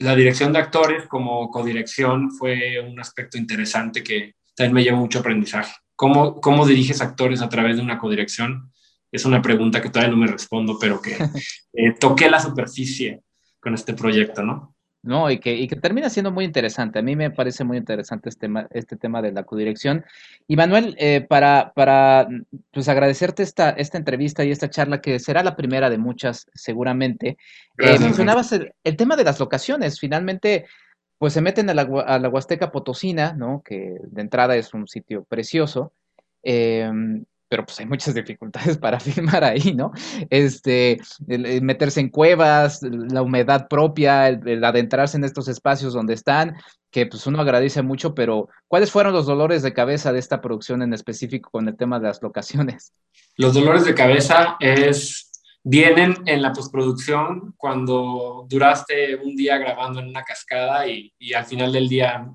[0.01, 5.21] la dirección de actores como codirección fue un aspecto interesante que también me llevó mucho
[5.21, 5.73] aprendizaje.
[5.95, 8.73] ¿Cómo, ¿Cómo diriges actores a través de una codirección?
[9.13, 11.17] Es una pregunta que todavía no me respondo, pero que
[12.01, 13.21] toqué la superficie
[13.61, 14.75] con este proyecto, ¿no?
[15.03, 15.31] ¿No?
[15.31, 17.01] Y que, y que termina siendo muy interesante.
[17.01, 20.05] A mí me parece muy interesante este, este tema de la codirección.
[20.47, 22.29] Y Manuel, eh, para, para
[22.71, 27.37] pues agradecerte esta, esta entrevista y esta charla, que será la primera de muchas, seguramente.
[27.79, 29.99] Eh, mencionabas el, tema de las locaciones.
[29.99, 30.67] Finalmente,
[31.19, 33.63] pues se meten a la, a la Huasteca Potosina, ¿no?
[33.65, 35.93] Que de entrada es un sitio precioso.
[36.43, 39.93] Em, pero pues hay muchas dificultades para filmar ahí, ¿no?
[40.31, 46.57] Este, meterse en cuevas, la humedad propia, el, adentrarse en estos espacios donde están,
[46.91, 50.81] que pues uno agradece mucho, pero ¿cuáles fueron los dolores de cabeza de esta producción
[50.81, 52.95] en específico con el tema de las locaciones?
[53.37, 55.31] Los dolores de cabeza es
[55.63, 61.45] vienen en la postproducción cuando duraste un día grabando en una cascada y, y al
[61.45, 62.33] final del día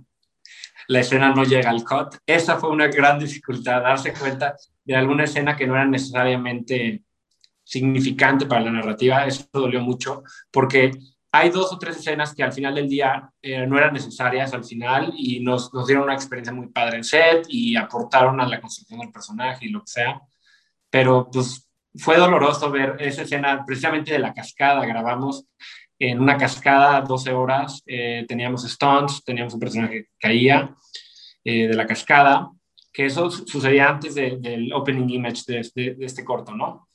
[0.87, 2.15] la escena no llega al cut.
[2.25, 7.03] Esa fue una gran dificultad, darse cuenta de alguna escena que no era necesariamente
[7.63, 9.25] significante para la narrativa.
[9.25, 10.91] Eso dolió mucho porque
[11.31, 14.63] hay dos o tres escenas que al final del día eh, no eran necesarias al
[14.63, 18.61] final y nos, nos, dieron una experiencia muy padre en set y aportaron a la
[18.61, 20.21] construcción del personaje y lo que sea.
[20.89, 24.85] Pero pues fue doloroso ver esa escena precisamente de la cascada.
[24.85, 25.45] Grabamos
[25.99, 30.75] en una cascada 12 horas, eh, teníamos stunts, teníamos un personaje que caía
[31.43, 32.51] eh, de la cascada,
[32.93, 36.87] que eso sucedía antes del opening image de, este corto, ¿no?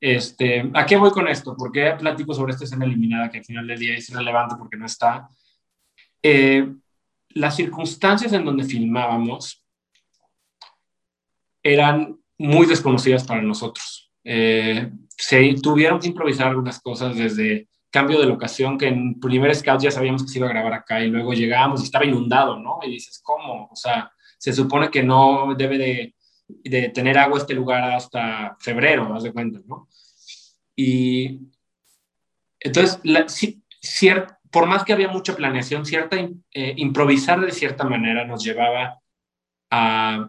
[0.00, 1.56] Este, ¿A qué voy con esto?
[1.56, 4.76] ¿Por qué platico sobre esta escena eliminada que al final del día es irrelevante porque
[4.76, 5.28] no está?
[6.22, 6.72] Eh,
[7.30, 9.64] las circunstancias en donde filmábamos
[11.62, 14.12] eran muy desconocidas para nosotros.
[14.22, 19.90] se tuvieron que improvisar algunas cosas desde cambio de locación que en primer scout ya
[19.90, 22.78] sabíamos que se iba a grabar acá y luego llegamos y estaba inundado, ¿no?
[22.82, 23.68] Y dices, ¿cómo?
[23.70, 26.14] O sea, se supone que no debe de,
[26.48, 29.88] de tener agua este lugar hasta febrero, haz de cuenta, ¿no?
[30.76, 31.40] Y
[32.60, 33.26] entonces, la,
[34.50, 38.98] por más que había mucha planeación, cierta eh, improvisar de cierta manera nos llevaba
[39.70, 40.28] a,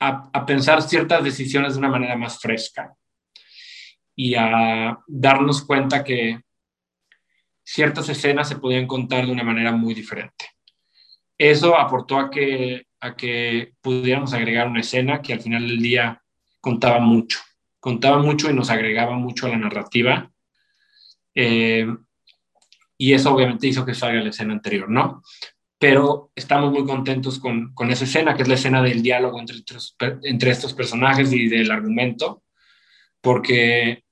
[0.00, 2.94] a, a pensar ciertas decisiones de una manera más fresca
[4.14, 6.40] y a darnos cuenta que
[7.66, 10.46] ciertas escenas se podían contar de una manera muy diferente.
[11.36, 16.22] Eso aportó a que, a que pudiéramos agregar una escena que al final del día
[16.60, 17.40] contaba mucho,
[17.80, 20.30] contaba mucho y nos agregaba mucho a la narrativa.
[21.34, 21.86] Eh,
[22.96, 25.22] y eso obviamente hizo que salga la escena anterior, ¿no?
[25.78, 29.56] Pero estamos muy contentos con, con esa escena, que es la escena del diálogo entre,
[30.22, 32.44] entre estos personajes y del argumento,
[33.20, 34.05] porque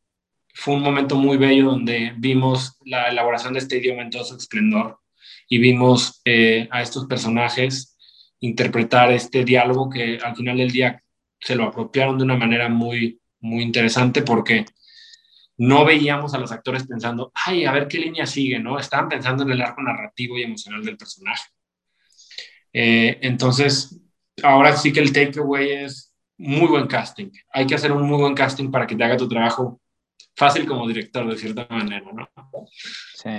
[0.54, 4.36] fue un momento muy bello donde vimos la elaboración de este idioma en todo su
[4.36, 5.00] esplendor
[5.48, 7.98] y vimos eh, a estos personajes
[8.40, 11.02] interpretar este diálogo que al final del día
[11.40, 14.64] se lo apropiaron de una manera muy, muy interesante porque
[15.56, 18.78] no veíamos a los actores pensando, ay, a ver qué línea sigue, ¿no?
[18.78, 21.44] Estaban pensando en el arco narrativo y emocional del personaje.
[22.72, 24.00] Eh, entonces,
[24.42, 27.30] ahora sí que el takeaway es muy buen casting.
[27.52, 29.80] Hay que hacer un muy buen casting para que te haga tu trabajo
[30.36, 32.28] fácil como director, de cierta manera, ¿no?
[33.14, 33.30] Sí.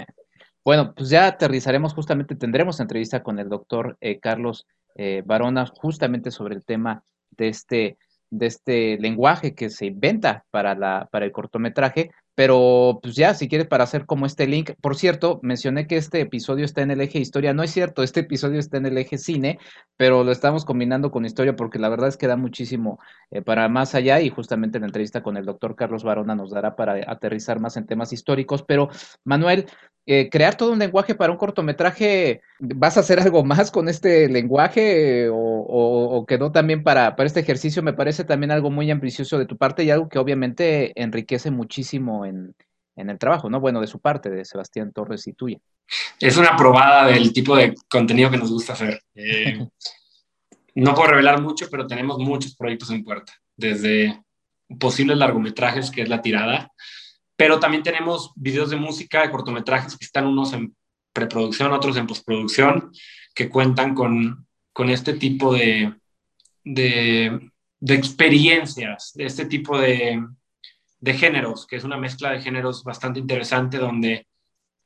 [0.64, 6.32] Bueno, pues ya aterrizaremos justamente, tendremos entrevista con el doctor eh, Carlos eh, Barona justamente
[6.32, 7.98] sobre el tema de este,
[8.32, 13.48] de este lenguaje que se inventa para, la, para el cortometraje, pero pues ya, si
[13.48, 14.72] quieres, para hacer como este link.
[14.82, 17.54] Por cierto, mencioné que este episodio está en el eje historia.
[17.54, 19.58] No es cierto, este episodio está en el eje cine,
[19.98, 23.00] pero lo estamos combinando con historia porque la verdad es que da muchísimo
[23.32, 26.76] eh, para más allá y justamente la entrevista con el doctor Carlos Barona nos dará
[26.76, 28.64] para aterrizar más en temas históricos.
[28.64, 28.90] Pero,
[29.24, 29.68] Manuel,
[30.08, 34.30] eh, crear todo un lenguaje para un cortometraje, ¿vas a hacer algo más con este
[34.30, 37.82] lenguaje o, quedó también para, para, este ejercicio?
[37.82, 42.26] Me parece también algo muy ambicioso de tu parte y algo que obviamente enriquece muchísimo
[42.26, 42.54] en,
[42.96, 43.60] el trabajo, ¿no?
[43.60, 45.58] Bueno, de su parte, de Sebastián Torres y tuya.
[46.20, 49.02] Es una probada del tipo de contenido que nos gusta hacer.
[49.16, 49.60] Eh,
[50.76, 54.24] no puedo revelar mucho, pero tenemos muchos proyectos en puerta, desde
[54.80, 56.72] posibles largometrajes, que es la tirada,
[57.36, 60.76] pero también tenemos videos de música, de cortometrajes que están unos en
[61.14, 62.92] preproducción, otros en postproducción,
[63.34, 65.94] que cuentan con, con este tipo de,
[66.64, 67.50] de,
[67.88, 70.26] experiencias, de este tipo de,
[71.00, 74.28] de, géneros, que es una mezcla de géneros bastante interesante donde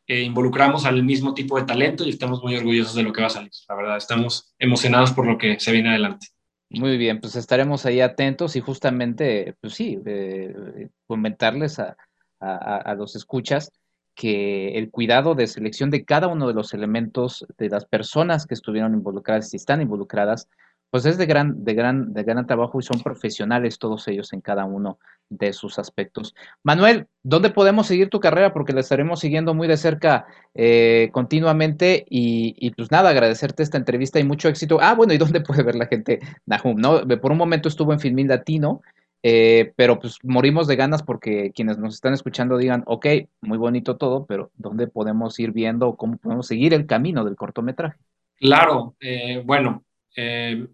[0.08, 3.28] eh, involucramos al mismo tipo de talento y estamos muy orgullosos de lo que va
[3.28, 3.52] a salir.
[3.68, 6.28] La verdad, estamos emocionados por lo que se viene adelante.
[6.72, 11.98] Muy bien, pues estaremos ahí atentos y justamente, pues sí, eh, comentarles a,
[12.40, 13.72] a, los escuchas
[14.16, 18.54] que el cuidado de selección de cada uno de los elementos de las personas que
[18.54, 20.50] estuvieron involucradas y están involucradas,
[20.90, 24.42] pues es de gran, de gran, de gran trabajo y son profesionales todos ellos en
[24.42, 25.00] cada uno
[25.30, 26.36] de sus aspectos.
[26.64, 28.52] Manuel, ¿dónde podemos seguir tu carrera?
[28.52, 30.26] Porque la estaremos siguiendo muy de cerca
[30.56, 34.80] eh, continuamente y, y, pues nada, agradecerte esta entrevista y mucho éxito.
[34.82, 36.78] Ah, bueno, ¿y dónde puede ver la gente Nahum?
[36.78, 37.08] ¿no?
[37.22, 38.82] Por un momento estuvo en Filmín Latino,
[39.22, 43.06] eh, pero pues morimos de ganas porque quienes nos están escuchando digan, ok,
[43.42, 47.98] muy bonito todo, pero ¿dónde podemos ir viendo cómo podemos seguir el camino del cortometraje?
[48.38, 49.84] Claro, eh, bueno,
[50.16, 50.66] eh,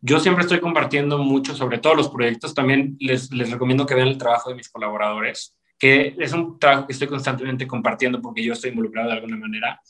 [0.00, 2.54] yo siempre estoy compartiendo mucho sobre todos los proyectos.
[2.54, 6.86] También les, les, recomiendo que vean el trabajo de mis colaboradores, que es un trabajo
[6.86, 9.80] que estoy constantemente compartiendo porque yo estoy involucrado de alguna manera.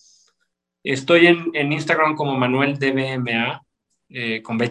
[0.83, 3.63] Estoy en, en Instagram como Manuel DBMA,
[4.43, 4.71] con B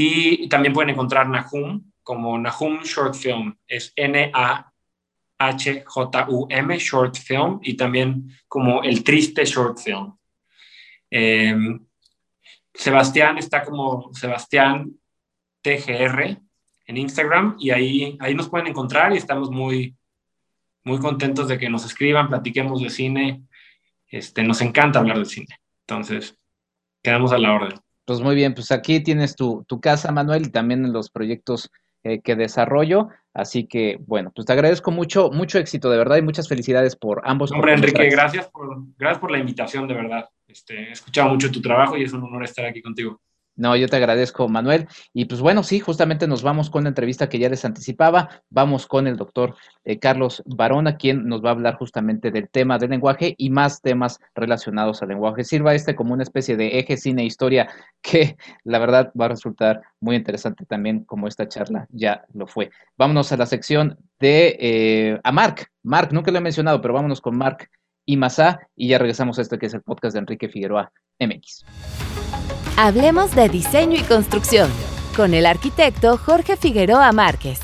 [0.00, 4.68] y también pueden encontrar Nahum como Nahum Short Film, es N-A-H-J-U-M
[6.78, 10.16] Short Film y también como El Triste Short Film.
[11.10, 11.84] Em,
[12.72, 14.92] Sebastián está como Sebastián
[15.62, 16.40] TGR
[16.86, 19.96] en Instagram y ahí, ahí nos pueden encontrar y estamos muy,
[20.84, 23.42] muy contentos de que nos escriban, platiquemos de cine.
[24.06, 25.58] Este, nos encanta hablar de cine.
[25.88, 26.38] Entonces,
[27.02, 27.80] quedamos a la orden.
[28.08, 31.70] Pues muy bien, pues aquí tienes tu, casa, Manuel, y también los proyectos
[32.02, 33.10] eh, que desarrollo.
[33.34, 37.20] Así que, bueno, pues te agradezco mucho, mucho éxito, de verdad, y muchas felicidades por
[37.24, 37.52] ambos.
[37.52, 40.26] Hombre, Enrique, gracias por, gracias por la invitación, de verdad.
[40.46, 43.20] Este, he escuchado mucho tu trabajo y es un honor estar aquí contigo.
[43.58, 44.86] No, yo te agradezco, Manuel.
[45.12, 48.42] Y pues bueno, sí, justamente nos vamos con la entrevista que ya les anticipaba.
[48.50, 52.78] Vamos con el doctor eh, Carlos Barona, quien nos va a hablar justamente del tema
[52.78, 55.42] del lenguaje y más temas relacionados al lenguaje.
[55.42, 57.68] Sirva este como una especie de eje cine historia
[58.00, 62.70] que la verdad va a resultar muy interesante también como esta charla ya lo fue.
[62.96, 65.66] Vámonos a la sección de eh, a Mark.
[65.82, 67.68] Mark, nunca lo he mencionado, pero vámonos con Mark
[68.06, 71.64] y Masá y ya regresamos a este que es el podcast de Enrique Figueroa MX.
[72.80, 74.70] Hablemos de diseño y construcción
[75.16, 77.58] con el arquitecto Jorge Figueroa Márquez.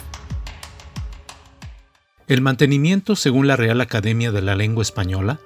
[2.27, 5.39] El mantenimiento, según la Real Academia de la Lengua Española,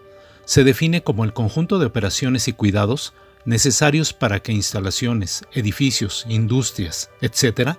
[0.46, 3.12] se define como el conjunto de operaciones y cuidados
[3.44, 7.72] necesarios para que instalaciones, edificios, industrias, etc.,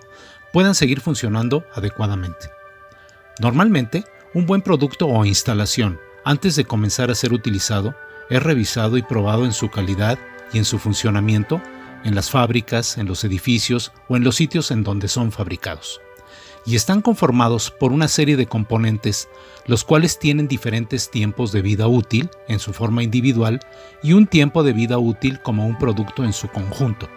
[0.53, 2.51] puedan seguir funcionando adecuadamente.
[3.39, 4.03] Normalmente,
[4.35, 7.95] un buen producto o instalación, antes de comenzar a ser utilizado,
[8.29, 10.19] es revisado y probado en su calidad
[10.53, 11.59] y en su funcionamiento
[12.03, 16.01] en las fábricas, en los edificios o en los sitios en donde son fabricados.
[16.65, 19.29] Y están conformados por una serie de componentes,
[19.65, 23.59] los cuales tienen diferentes tiempos de vida útil en su forma individual
[24.03, 27.09] y un tiempo de vida útil como un producto en su conjunto,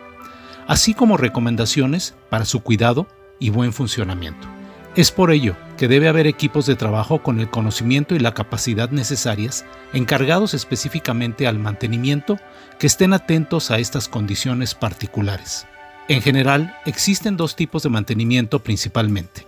[0.67, 3.07] así como recomendaciones para su cuidado
[3.39, 4.62] y buen funcionamiento.
[4.95, 8.91] Es por ello que debe haber equipos de trabajo con el conocimiento y la capacidad
[8.91, 9.65] necesarias
[9.95, 12.37] encargados específicamente al mantenimiento
[12.79, 15.67] que estén atentos a estas condiciones particulares.
[16.09, 19.47] En general, existen dos tipos de mantenimiento principalmente.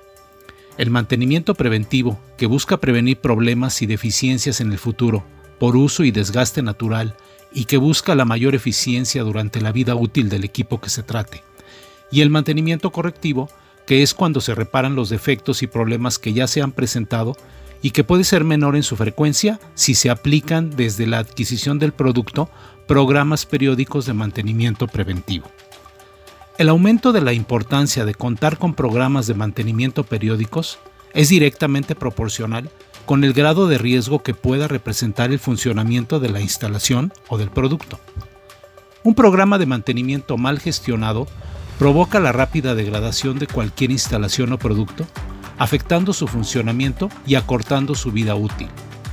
[0.78, 5.24] El mantenimiento preventivo, que busca prevenir problemas y deficiencias en el futuro
[5.58, 7.16] por uso y desgaste natural
[7.52, 11.42] y que busca la mayor eficiencia durante la vida útil del equipo que se trate.
[12.10, 13.50] Y el mantenimiento correctivo,
[13.86, 17.36] que es cuando se reparan los defectos y problemas que ya se han presentado
[17.82, 21.92] y que puede ser menor en su frecuencia si se aplican desde la adquisición del
[21.92, 22.48] producto
[22.86, 25.50] programas periódicos de mantenimiento preventivo.
[26.56, 30.78] El aumento de la importancia de contar con programas de mantenimiento periódicos
[31.12, 32.70] es directamente proporcional
[33.06, 37.50] con el grado de riesgo que pueda representar el funcionamiento de la instalación o del
[37.50, 37.98] producto.
[39.02, 41.26] Un programa de mantenimiento mal gestionado
[41.78, 45.06] provoca la rápida degradación de cualquier instalación o producto,
[45.58, 48.68] afectando su funcionamiento y acortando su vida útil.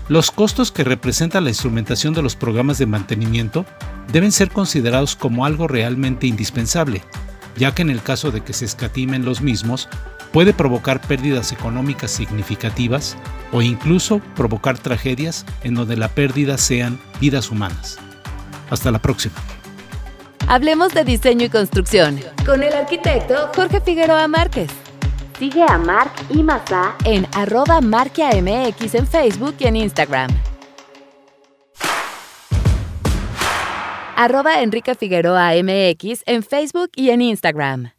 [0.10, 3.66] Los costos que representa la instrumentación de los programas de mantenimiento
[4.12, 7.02] deben ser considerados como algo realmente indispensable,
[7.56, 9.88] ya que en el caso de que se escatimen los mismos,
[10.34, 13.18] puede provocar pérdidas económicas significativas
[13.52, 17.98] o incluso provocar tragedias en donde la pérdida sean vidas humanas.
[18.70, 19.36] Hasta la próxima.
[20.52, 24.70] Hablemos de diseño y construcción con el arquitecto Jorge Figueroa Márquez.
[25.40, 30.30] Sigue a Mark y Masa en arroba marquiamx en Facebook y en Instagram.
[34.18, 37.92] Arroba Enrique Figueroa MX en Facebook y en Instagram.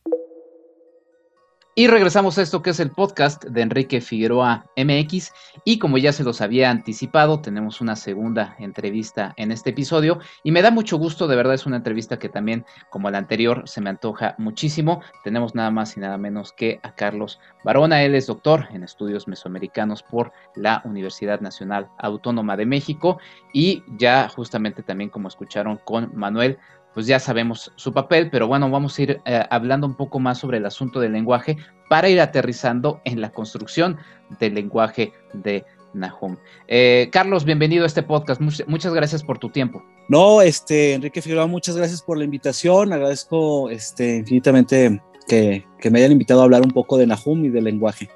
[1.75, 5.33] Y regresamos a esto que es el podcast de Enrique Figueroa MX
[5.65, 10.19] y como ya se los había anticipado, tenemos una segunda entrevista en este episodio.
[10.45, 13.63] Y me da mucho gusto, de verdad es una entrevista que también como la anterior
[13.65, 15.01] se me antoja muchísimo.
[15.25, 19.27] Tenemos nada más y nada menos que a Carlos Barona, él es doctor en estudios
[19.27, 23.19] mesoamericanos por la Universidad Nacional Autónoma de México.
[23.55, 26.59] Y ya justamente también como escucharon con Manuel
[26.95, 30.39] pues ya sabemos su papel, pero bueno, vamos a ir eh, hablando un poco más
[30.39, 31.57] sobre el asunto del lenguaje
[31.89, 33.97] para ir aterrizando en la construcción
[34.39, 35.65] del lenguaje de
[35.95, 36.37] Nahum.
[36.69, 38.41] Eh, Carlos, bienvenido a este podcast.
[38.41, 39.83] muchas gracias por tu tiempo.
[40.09, 42.93] No, este, Enrique Figueroa, muchas gracias por la invitación.
[42.93, 47.65] Agradezco este, infinitamente que, me hayan invitado a hablar un poco de Nahum y del
[47.65, 48.09] lenguaje.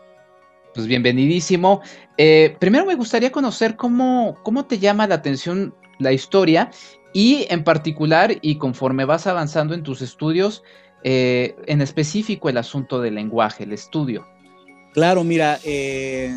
[0.75, 1.81] Pues bienvenidísimo.
[2.19, 6.71] Eh, primero me gustaría conocer cómo, cómo te llama la atención la historia
[7.17, 10.63] y en particular, y conforme vas avanzando en tus estudios,
[11.03, 14.27] eh, en específico el asunto del lenguaje, el estudio.
[14.93, 16.37] Claro, mira, eh,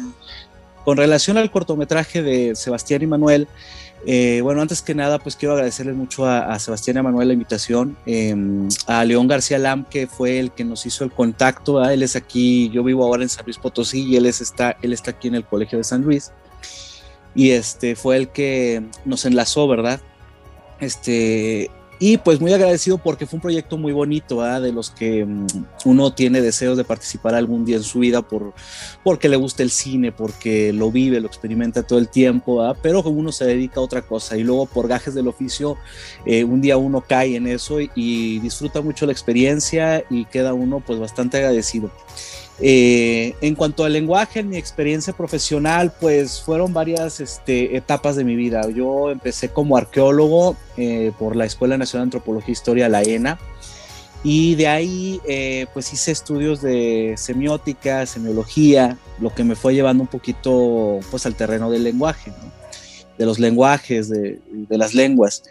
[0.86, 3.50] con relación al cortometraje de Sebastián y Manuel,
[4.06, 7.98] eh, bueno, antes que nada, pues quiero agradecerles mucho a, Sebastián y Manuel la invitación,
[8.06, 12.16] em, a León García Lam, que fue el que nos hizo el contacto, él es
[12.16, 15.36] aquí, yo vivo ahora en San Luis Potosí y él, está, él está aquí en
[15.36, 16.32] el Colegio de San Luis,
[17.36, 20.00] y este fue el que nos enlazó, ¿verdad?
[20.80, 21.70] Este,
[22.02, 25.48] y pues muy agradecido porque fue un proyecto muy bonito, de los que mm,
[25.84, 28.54] uno tiene deseos de participar algún día en su vida por,
[29.04, 33.20] porque le gusta el cine, porque lo vive, lo experimenta todo el tiempo, pero como
[33.20, 35.76] uno se dedica a otra cosa y luego por gajes del oficio,
[36.26, 40.54] eh, un día uno cae en eso y, y, disfruta mucho la experiencia y queda
[40.54, 41.92] uno pues bastante agradecido.
[42.62, 48.26] Eh, en cuanto al lenguaje, en mi experiencia profesional, pues fueron varias este, etapas de
[48.26, 48.70] mi vida.
[48.70, 53.40] Yo empecé como arqueólogo eh, por la Escuela Nacional de Antropología e Historia, la ENA,
[54.24, 60.04] y de ahí eh, pues hice estudios de semiótica, semiología, lo que me fue llevando
[60.04, 62.34] un poquito pues al terreno del lenguaje,
[63.18, 65.44] de los lenguajes, de, de las lenguas.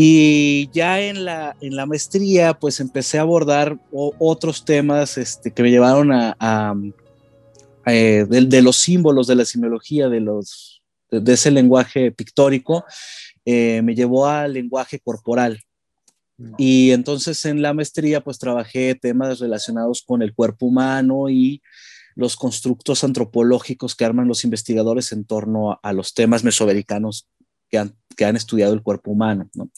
[0.00, 5.60] Y ya en la, en la maestría, pues empecé a abordar otros temas este, que
[5.60, 6.76] me llevaron a,
[7.84, 12.84] eh, de, los símbolos, de la semiología, de, los, de, ese lenguaje pictórico,
[13.44, 15.64] eh, me llevó al lenguaje corporal.
[16.36, 16.54] Mm.
[16.58, 21.60] Y entonces en la maestría, pues trabajé temas relacionados con el cuerpo humano y
[22.14, 27.26] los constructos antropológicos que arman los investigadores en torno a, a los temas mesoamericanos
[27.68, 29.70] que han, que han estudiado el cuerpo humano, ¿no?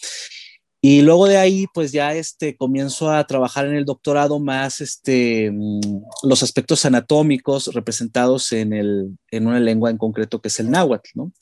[0.83, 5.51] Y luego de ahí, pues ya este, comienzo a trabajar en el doctorado más este,
[5.51, 10.71] mm, los aspectos anatómicos representados en, el, en una lengua en concreto que es el
[10.71, 11.33] náhuatl, ¿no?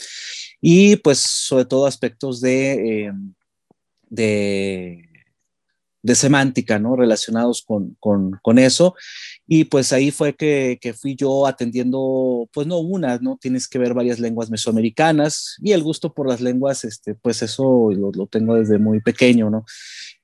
[0.60, 3.12] Y pues sobre todo aspectos de, eh,
[4.08, 5.08] de
[6.02, 6.96] de semántica, ¿no?
[6.96, 8.94] Relacionados con, con, eso.
[9.50, 13.38] Y pues ahí fue que, que, fui yo atendiendo, pues no una, ¿no?
[13.40, 17.90] Tienes que ver varias lenguas mesoamericanas y el gusto por las lenguas, este, pues eso
[17.90, 19.64] lo, lo tengo desde muy pequeño, ¿no?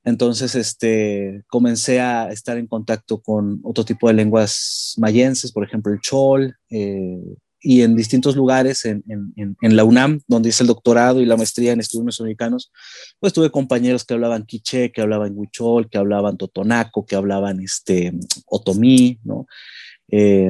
[0.03, 5.91] Entonces, este, comencé a estar en contacto con otro tipo de lenguas mayenses, por ejemplo,
[5.91, 7.19] el chol, eh,
[7.67, 11.35] y en distintos lugares en, en, en, la UNAM, donde hice el doctorado y la
[11.35, 12.71] maestría en estudios mesoamericanos,
[13.19, 18.13] pues tuve compañeros que hablaban quiché, que hablaban huichol, que hablaban totonaco, que hablaban este,
[18.45, 19.47] otomí, ¿no?
[20.11, 20.47] Eh,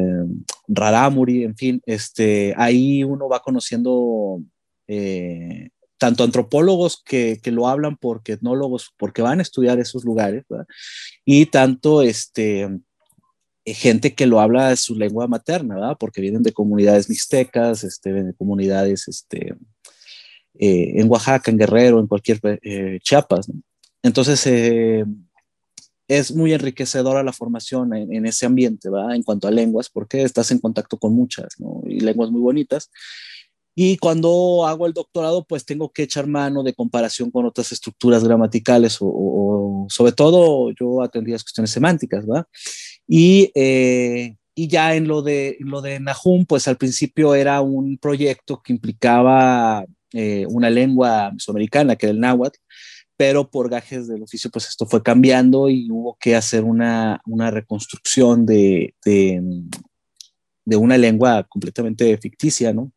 [0.67, 4.41] Radamuri, en fin, este, ahí uno va conociendo
[4.89, 10.43] eh, tanto antropólogos que, que, lo hablan porque etnólogos, porque van a estudiar esos lugares,
[10.49, 10.67] ¿verdad?
[11.23, 12.69] y tanto este,
[13.65, 15.97] gente que lo habla de su lengua materna, ¿verdad?
[15.99, 19.55] Porque vienen de comunidades mixtecas, este, de comunidades este,
[20.59, 23.49] eh, en Oaxaca, en Guerrero, en cualquier eh, Chiapas.
[23.49, 23.61] ¿no?
[24.03, 24.45] Entonces,
[26.07, 29.15] es muy enriquecedora la formación en, en, ese ambiente, ¿verdad?
[29.15, 31.81] En cuanto a lenguas, porque estás en contacto con muchas, ¿no?
[31.87, 32.91] Y lenguas muy bonitas.
[33.77, 38.23] Y cuando hago el doctorado, pues tengo que echar mano de comparación con otras estructuras
[38.23, 42.47] gramaticales o, o sobre todo yo atendía las cuestiones semánticas, ¿verdad?
[43.07, 47.97] Y, eh, y ya en lo, de, lo de Nahum, pues al principio era un
[47.97, 52.57] proyecto que implicaba eh, una lengua mesoamericana, que era el náhuatl,
[53.17, 57.51] pero por gajes del oficio, pues esto fue cambiando y hubo que hacer una, una
[57.51, 59.41] reconstrucción de, de,
[60.65, 62.91] de, una lengua completamente ficticia, ¿no?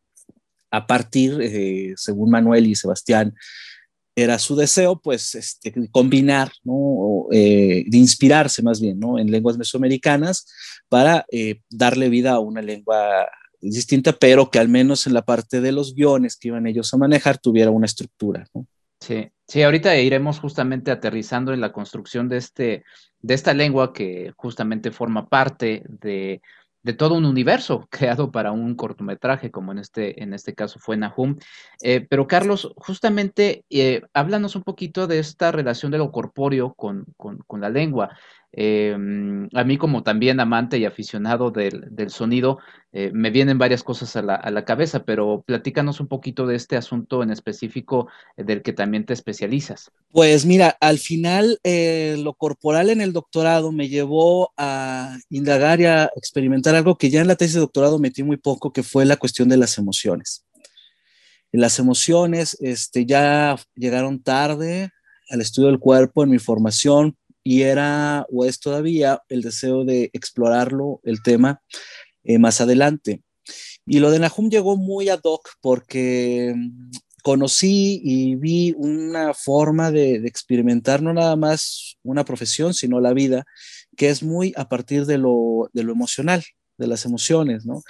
[0.70, 3.34] A partir, eh, según Manuel y Sebastián,
[4.22, 7.26] era su deseo, pues, este, combinar, ¿no?
[7.30, 9.16] Eh, de inspirarse más bien, ¿no?
[9.16, 10.46] En lenguas mesoamericanas
[10.88, 13.28] para eh, darle vida a una lengua
[13.60, 16.96] distinta, pero que al menos en la parte de los guiones que iban ellos a
[16.96, 18.66] manejar tuviera una estructura, ¿no?
[19.00, 22.84] Sí, sí, ahorita iremos justamente aterrizando en la construcción de, este,
[23.20, 26.42] de esta lengua que justamente forma parte de
[26.82, 30.96] de todo un universo creado para un cortometraje, como en este, en este caso fue
[30.96, 31.36] Nahum.
[31.82, 37.06] Eh, pero Carlos, justamente eh, háblanos un poquito de esta relación de lo corpóreo con,
[37.16, 38.10] con, con la lengua.
[38.52, 42.58] Em, a mí como también amante y aficionado del, sonido,
[42.92, 47.22] eh, me vienen varias cosas a la, cabeza, pero platícanos un poquito de este asunto
[47.22, 49.90] en específico eh, del que también te especializas.
[50.12, 55.84] Pues mira, al final eh, lo corporal en el doctorado me llevó a indagar y
[55.84, 59.04] a experimentar algo que ya en la tesis de doctorado metí muy poco, que fue
[59.04, 60.46] la cuestión de las emociones.
[61.52, 64.90] Las emociones este, ya llegaron tarde
[65.30, 67.17] al estudio del cuerpo en mi formación
[67.48, 71.62] y era o es todavía el deseo de explorarlo, el tema,
[72.22, 73.22] eh, más adelante.
[73.86, 76.90] Y lo de Nahum llegó muy ad hoc porque mm,
[77.22, 83.46] conocí y vi una forma de, experimentar no nada más una profesión, sino la vida,
[83.96, 86.44] que es muy a partir de lo, de lo emocional,
[86.76, 87.82] de las emociones, ¿no?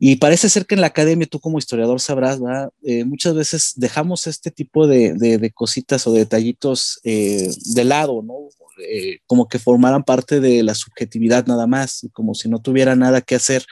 [0.00, 2.70] Y parece ser que en la academia, tú como historiador sabrás, ¿verdad?
[2.82, 8.48] Eh, muchas veces dejamos este tipo de, de, cositas o detallitos eh, de lado, ¿no?
[8.88, 13.20] Eh, como que formaran parte de la subjetividad nada más, como si no tuviera nada
[13.20, 13.64] que hacer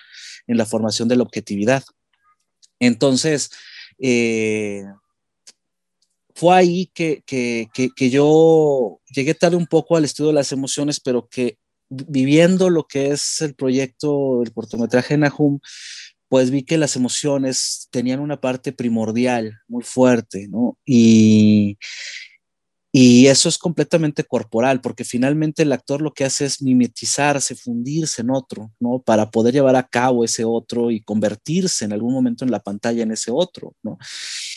[0.46, 1.84] en la formación de la objetividad.
[2.80, 3.50] Entonces,
[3.98, 4.84] eh,
[6.34, 10.98] fue ahí que, que, que, yo llegué tarde un poco al estudio de las emociones,
[10.98, 11.58] pero que
[11.88, 15.60] viviendo lo que es el proyecto del cortometraje Nahum,
[16.28, 20.76] pues vi que las emociones tenían una parte primordial, muy fuerte, ¿no?
[20.84, 21.78] Y,
[22.96, 28.22] Y eso es completamente corporal, porque finalmente el actor lo que hace es mimetizarse, fundirse
[28.22, 29.02] en otro, ¿no?
[29.04, 33.02] Para poder llevar a cabo ese otro y convertirse en algún momento en la pantalla
[33.02, 33.98] en ese otro, ¿no?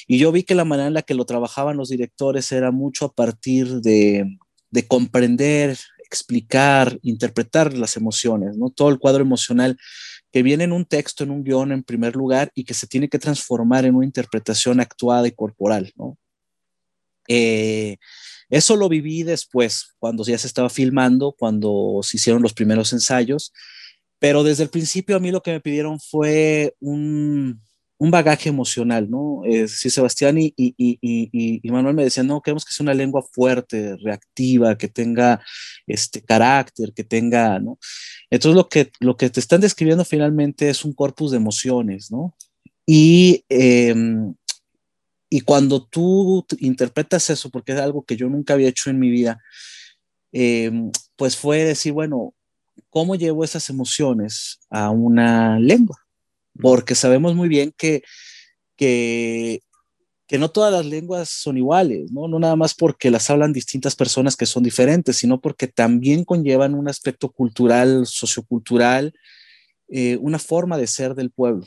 [0.08, 3.06] Y yo vi que la manera en la que lo trabajaban los directores era mucho
[3.06, 4.38] a partir de,
[4.70, 5.76] de comprender,
[6.06, 8.70] explicar, interpretar las emociones, ¿no?
[8.70, 9.80] Todo el cuadro emocional
[10.32, 13.10] que viene en un texto, en un guion en primer lugar y que se tiene
[13.10, 16.20] que transformar en una interpretación actuada y corporal, ¿no?
[17.28, 17.98] Eh,
[18.50, 23.52] eso lo viví después, cuando ya se estaba filmando, cuando se hicieron los primeros ensayos,
[24.20, 27.62] pero desde el principio a mí lo que me pidieron fue un,
[27.98, 29.42] un bagaje emocional, ¿no?
[29.46, 31.00] Eh, sí, Sebastián y, y, y,
[31.62, 35.42] y, Manuel me decían, no, queremos que sea una lengua fuerte, reactiva, que tenga
[35.86, 37.78] este carácter, que tenga, ¿no?
[38.30, 42.36] Entonces lo que, lo que te están describiendo finalmente es un corpus de emociones, ¿no?
[42.86, 43.94] Y eh,
[45.30, 49.10] y cuando tú interpretas eso, porque es algo que yo nunca había hecho en mi
[49.10, 49.42] vida,
[50.32, 50.72] eh,
[51.16, 52.34] pues fue decir, bueno,
[52.90, 55.98] ¿cómo llevo esas emociones a una lengua?
[56.60, 58.04] Porque sabemos muy bien que,
[58.76, 59.62] que,
[60.28, 62.28] que no todas las lenguas son iguales, ¿no?
[62.28, 66.74] No nada más porque las hablan distintas personas que son diferentes, sino porque también conllevan
[66.74, 69.14] un aspecto cultural, sociocultural,
[69.90, 71.66] eh, una forma de ser del pueblo.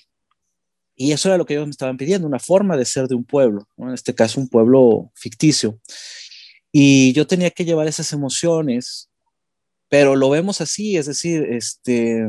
[1.02, 3.24] Y eso era lo que ellos me estaban pidiendo, una forma de ser de un
[3.24, 5.80] pueblo, en este caso un pueblo ficticio.
[6.70, 9.08] Y yo tenía que llevar esas emociones,
[9.88, 12.26] pero lo vemos así, es decir, este,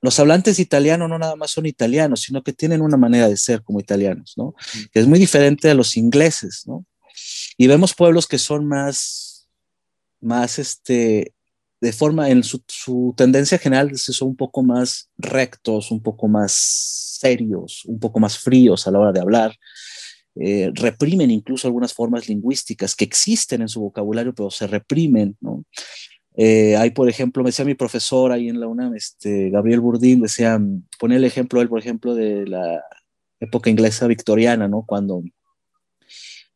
[0.00, 3.62] los hablantes italianos no nada más son italianos, sino que tienen una manera de ser
[3.62, 4.54] como italianos, ¿no?
[4.90, 6.86] Que es muy diferente a los ingleses, ¿no?
[7.58, 9.46] Y vemos pueblos que son más,
[10.22, 11.34] más, este,
[11.82, 12.62] de forma, en su,
[13.16, 18.86] tendencia general, son un poco más rectos, un poco más serios, un poco más fríos
[18.86, 19.56] a la hora de hablar,
[20.36, 25.64] eh, reprimen incluso algunas formas lingüísticas que existen en su vocabulario, pero se reprimen, ¿no?
[26.36, 30.22] Eh, hay, por ejemplo, me decía mi profesor ahí en la UNAM, este, Gabriel Burdín,
[30.22, 30.60] decía,
[31.00, 32.80] pone el ejemplo, él, por ejemplo, de la
[33.40, 34.84] época inglesa victoriana, ¿no?
[34.86, 35.24] Cuando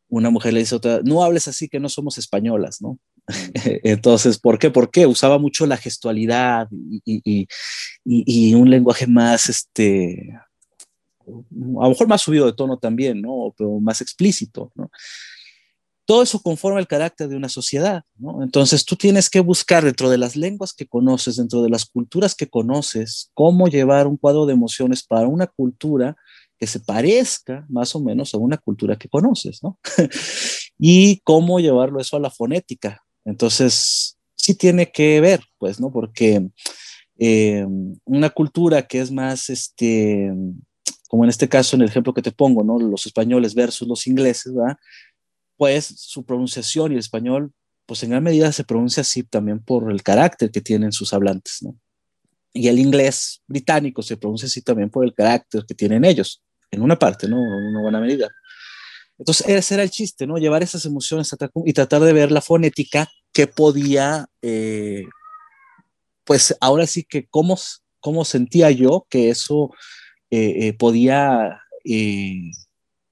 [0.08, 3.00] una mujer le dice a otra, no hables así que no somos españolas, ¿no?
[3.82, 4.70] Entonces, ¿por qué?
[4.70, 5.06] ¿Por qué?
[5.06, 10.32] Usaba mucho la gestualidad y, un lenguaje más, este,
[11.26, 13.54] a lo mejor más subido de tono también, ¿no?
[13.56, 14.90] Pero más explícito, ¿no?
[16.04, 18.44] Todo eso conforma el carácter de una sociedad, ¿no?
[18.44, 22.36] Entonces tú tienes que buscar dentro de las lenguas que conoces, dentro de las culturas
[22.36, 26.16] que conoces, cómo llevar un cuadro de emociones para una cultura
[26.58, 29.78] que se parezca más o menos a una cultura que conoces, ¿no?
[30.78, 33.02] y cómo llevarlo eso a la fonética.
[33.26, 35.90] Entonces, sí tiene que ver, pues, ¿no?
[35.90, 36.48] Porque
[37.18, 37.66] eh,
[38.04, 40.32] una cultura que es más, este,
[41.08, 42.78] como en este caso, en el ejemplo que te pongo, ¿no?
[42.78, 44.76] Los españoles versus los ingleses, ¿verdad?
[45.56, 47.52] Pues su pronunciación y el español,
[47.84, 51.58] pues en gran medida se pronuncia así también por el carácter que tienen sus hablantes,
[51.62, 51.76] ¿no?
[52.52, 56.80] Y el inglés británico se pronuncia así también por el carácter que tienen ellos, en
[56.80, 57.36] una parte, ¿no?
[57.36, 58.28] En una buena medida.
[59.18, 60.38] Entonces, ese era el chiste, ¿no?
[60.38, 65.04] Llevar esas emociones y tratar de ver la fonética que podía, eh,
[66.24, 67.56] pues ahora sí que cómo,
[68.00, 69.70] cómo sentía yo que eso
[70.30, 71.60] eh, eh, podía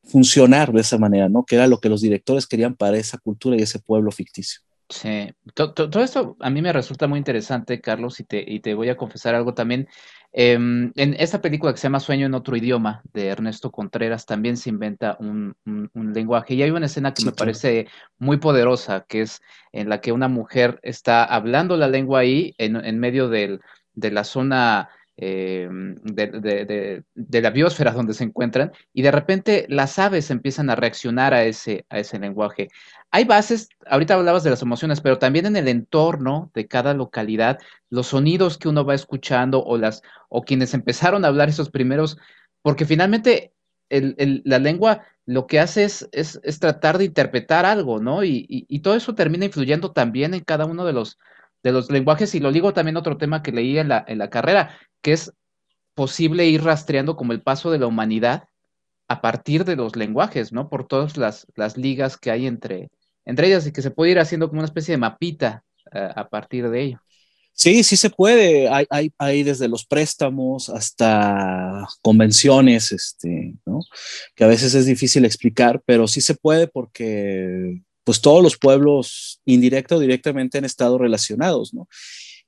[0.02, 1.44] funcionar de esa manera, ¿no?
[1.44, 4.60] Que era lo que los directores querían para esa cultura y ese pueblo ficticio.
[4.88, 8.90] Sí, todo, esto a mí me resulta muy interesante, Carlos, y te, y te voy
[8.90, 9.88] a confesar algo también.
[10.36, 14.56] Em, en esta película que se llama Sueño en otro idioma, de Ernesto Contreras, también
[14.56, 15.54] se inventa un,
[15.94, 16.54] lenguaje.
[16.54, 17.86] Y hay una escena que me parece
[18.18, 22.74] muy poderosa, que es en la que una mujer está hablando la lengua ahí, en,
[22.84, 23.60] en medio del,
[23.94, 25.68] de la zona eh,
[26.02, 31.44] de, la biosfera donde se encuentran y de repente las aves empiezan a reaccionar a
[31.44, 32.68] ese, a ese lenguaje.
[33.10, 37.60] Hay bases, ahorita hablabas de las emociones, pero también en el entorno de cada localidad,
[37.90, 42.18] los sonidos que uno va escuchando o, las, o quienes empezaron a hablar esos primeros,
[42.62, 43.52] porque finalmente
[43.88, 48.24] la lengua lo que hace es, es, tratar de interpretar algo, ¿no?
[48.24, 51.18] Y, y, todo eso termina influyendo también en cada uno de los,
[51.62, 54.28] de los lenguajes y lo digo también otro tema que leí en la, en la
[54.28, 55.32] carrera, que es
[55.94, 58.48] posible ir rastreando como el paso de la humanidad
[59.06, 60.70] a partir de los lenguajes, ¿no?
[60.70, 62.90] Por todas las, las ligas que hay entre,
[63.26, 66.28] entre ellas y que se puede ir haciendo como una especie de mapita eh, a
[66.28, 67.00] partir de ello.
[67.52, 68.68] Sí, sí se puede.
[68.68, 73.80] Hay, hay, desde los préstamos hasta convenciones, este, ¿no?
[74.34, 79.40] que a veces es difícil explicar, pero sí se puede porque pues todos los pueblos,
[79.44, 81.88] indirecta o directamente, han estado relacionados, ¿no?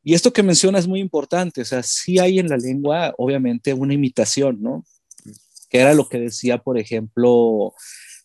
[0.09, 3.75] Y esto que menciona es muy importante, o sea, sí hay en la lengua, obviamente,
[3.75, 4.85] una imitación, ¿no?
[5.69, 7.75] Que era lo que decía, por ejemplo,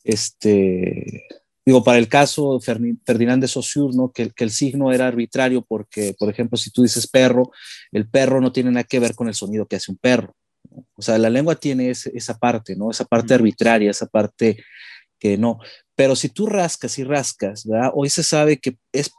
[0.03, 1.23] este,
[1.65, 4.11] digo, para el caso Ferdinand de Saussure, ¿no?
[4.11, 7.49] Que, que, el signo era arbitrario porque, por ejemplo, si tú dices perro,
[7.91, 10.35] el perro no tiene nada que ver con el sonido que hace un perro.
[10.95, 12.91] O sea, la lengua tiene esa parte, ¿no?
[12.91, 14.63] Esa parte arbitraria, esa parte
[15.17, 15.57] que no.
[15.95, 17.89] Pero si tú rascas y rascas, ¿verdad?
[17.95, 19.11] Hoy se sabe que es,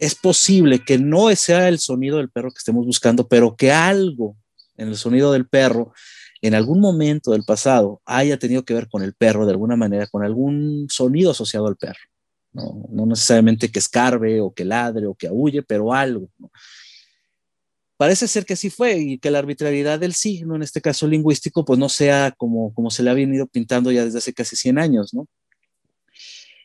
[0.00, 4.36] es posible que no sea el sonido del perro que estemos buscando, pero que algo
[4.76, 5.92] en el sonido del perro
[6.40, 10.06] en algún momento del pasado haya tenido que ver con el perro de alguna manera,
[10.06, 12.00] con algún sonido asociado al perro.
[12.52, 16.30] No, no necesariamente que escarbe o que ladre o que aúlle, pero algo.
[17.98, 21.66] Parece ser que sí fue y que la arbitrariedad del signo, en este caso lingüístico,
[21.66, 24.78] pues no sea como, como se le ha venido pintando ya desde hace casi 100
[24.78, 25.28] años, ¿no?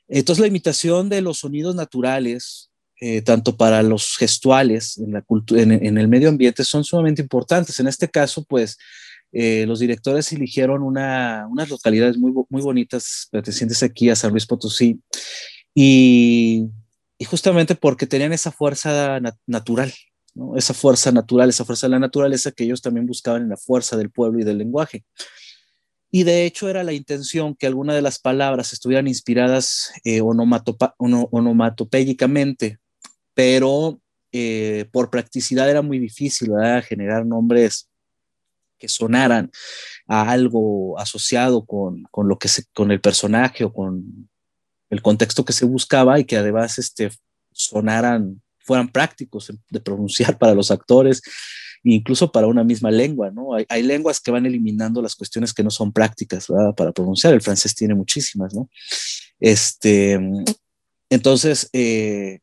[0.07, 2.71] Entonces la imitación de los sonidos naturales,
[3.01, 7.79] eh, tanto para los gestuales en, la en, en, el medio ambiente, son sumamente importantes.
[7.79, 8.77] En este caso, pues
[9.37, 14.45] eh, los directores eligieron una, unas localidades muy, muy bonitas pertenecientes aquí a San Luis
[14.45, 15.01] Potosí
[15.73, 16.67] y,
[17.17, 19.93] y justamente porque tenían esa fuerza natural,
[20.33, 20.55] ¿no?
[20.55, 23.97] esa fuerza natural, esa fuerza de la naturaleza que ellos también buscaban en la fuerza
[23.97, 25.03] del pueblo y del lenguaje.
[26.11, 30.21] Y de hecho era la intención que alguna de las palabras estuvieran inspiradas eh,
[33.35, 36.49] pero eh, por practicidad era muy difícil
[36.83, 37.87] generar nombres
[38.79, 39.51] que sonaran
[40.07, 44.29] a algo asociado con, con, lo que con el personaje o con
[44.89, 47.11] el contexto que se buscaba y que además este,
[47.51, 51.21] sonaran, fueran prácticos de pronunciar para los actores
[51.85, 53.49] incluso para una misma lengua, ¿no?
[53.69, 57.75] Hay, lenguas que van eliminando las cuestiones que no son prácticas para pronunciar, el francés
[57.75, 58.69] tiene muchísimas, ¿no?
[59.39, 60.19] Este,
[61.09, 62.39] entonces, eh,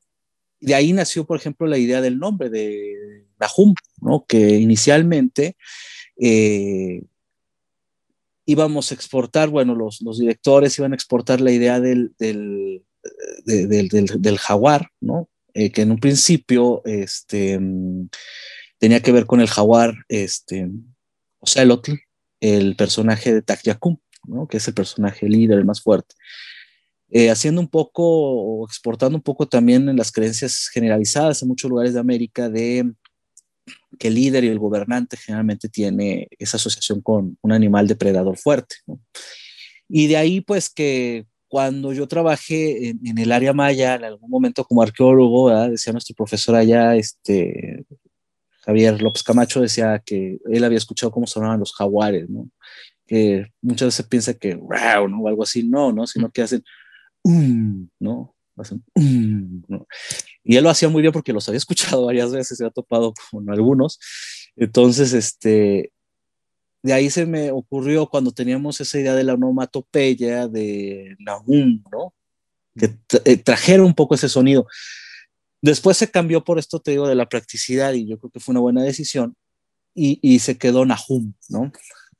[0.62, 4.24] de ahí nació, por ejemplo, la idea del nombre de Nahum, ¿no?
[4.26, 5.56] Que inicialmente
[6.16, 7.02] eh,
[8.46, 12.84] íbamos a exportar, bueno, los, directores iban a exportar la idea del, del,
[13.44, 15.28] del, del jaguar, ¿no?
[15.54, 17.60] Eh, que en un principio este,
[18.78, 20.70] tenía que ver con el jaguar, este,
[21.40, 21.94] o sea, el otro,
[22.40, 23.96] el personaje de Takyakum,
[24.26, 24.46] ¿no?
[24.46, 26.14] Que es el personaje líder, el más fuerte.
[27.14, 31.68] Eh, haciendo un poco, o exportando un poco también en las creencias generalizadas en muchos
[31.68, 32.90] lugares de América de
[33.98, 38.76] que el líder y el gobernante generalmente tiene esa asociación con un animal depredador fuerte.
[39.88, 44.64] Y de ahí pues que cuando yo trabajé en, el área maya, en algún momento
[44.64, 47.84] como arqueólogo, decía nuestro profesor allá, este,
[48.64, 52.26] Javier López Camacho, decía que él había escuchado cómo sonaban los jaguares,
[53.06, 56.06] que muchas veces piensa que wow, o algo así, no, ¿no?
[56.06, 56.64] sino que hacen
[57.24, 57.88] um,
[58.94, 59.86] um, ¿no?
[60.44, 63.14] Y él lo hacía muy bien porque los había escuchado varias veces, se ha topado
[63.30, 63.98] con algunos.
[64.56, 65.92] Entonces, este,
[66.82, 72.14] de ahí se me ocurrió cuando teníamos esa idea de la onomatopeya de Nahum, ¿no?
[72.76, 74.66] Que eh, trajera un poco ese sonido.
[75.60, 78.52] Después se cambió por esto, te digo, de la practicidad y yo creo que fue
[78.52, 79.36] una buena decisión
[79.94, 81.70] y, y se quedó Nahum, ¿no?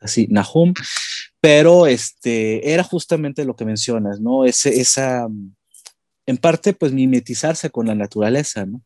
[0.03, 0.74] Así, Nahum,
[1.40, 4.44] pero este, era justamente lo que mencionas, ¿no?
[4.44, 5.28] Ese, esa,
[6.26, 8.82] en parte, pues mimetizarse con la naturaleza, ¿no?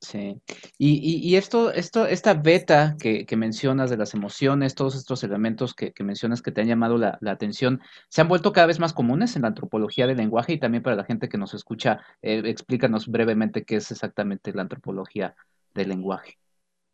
[0.00, 0.38] Sí.
[0.76, 5.72] Y, y, esto, esto, esta beta que, que, mencionas de las emociones, todos estos elementos
[5.72, 8.78] que, que mencionas que te han llamado la, la, atención, se han vuelto cada vez
[8.78, 12.00] más comunes en la antropología del lenguaje y también para la gente que nos escucha,
[12.20, 15.36] eh, explícanos brevemente qué es exactamente la antropología
[15.72, 16.38] del lenguaje.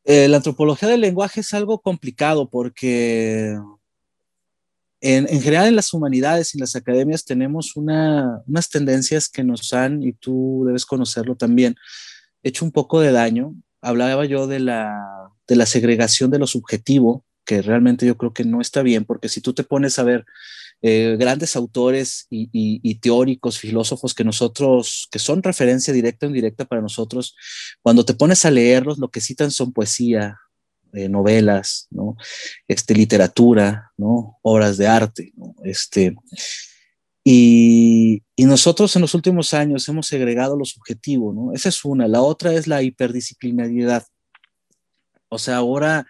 [0.04, 3.56] Eh, la antropología del lenguaje es algo complicado porque
[5.00, 10.02] en, general en las humanidades y en las academias tenemos unas tendencias que nos han,
[10.02, 11.76] y tú debes conocerlo también,
[12.42, 13.54] hecho un poco de daño.
[13.80, 18.44] Hablaba yo de la, de la segregación de lo subjetivo, que realmente yo creo que
[18.44, 20.26] no está bien, porque si tú te pones a ver
[20.82, 26.64] eh, grandes autores y, y, teóricos, filósofos que nosotros, que son referencia directa o indirecta
[26.64, 27.36] para nosotros,
[27.82, 30.38] cuando te pones a leerlos, lo que citan son poesía,
[30.92, 32.16] eh, novelas, ¿no?
[32.66, 34.38] Este, literatura, ¿no?
[34.42, 35.54] Obras de arte, ¿no?
[35.64, 36.16] Este,
[37.22, 41.52] y, y, nosotros en los últimos años hemos segregado lo subjetivo, ¿no?
[41.52, 42.08] Esa es una.
[42.08, 44.04] La otra es la hiperdisciplinariedad.
[45.28, 46.06] O sea, ahora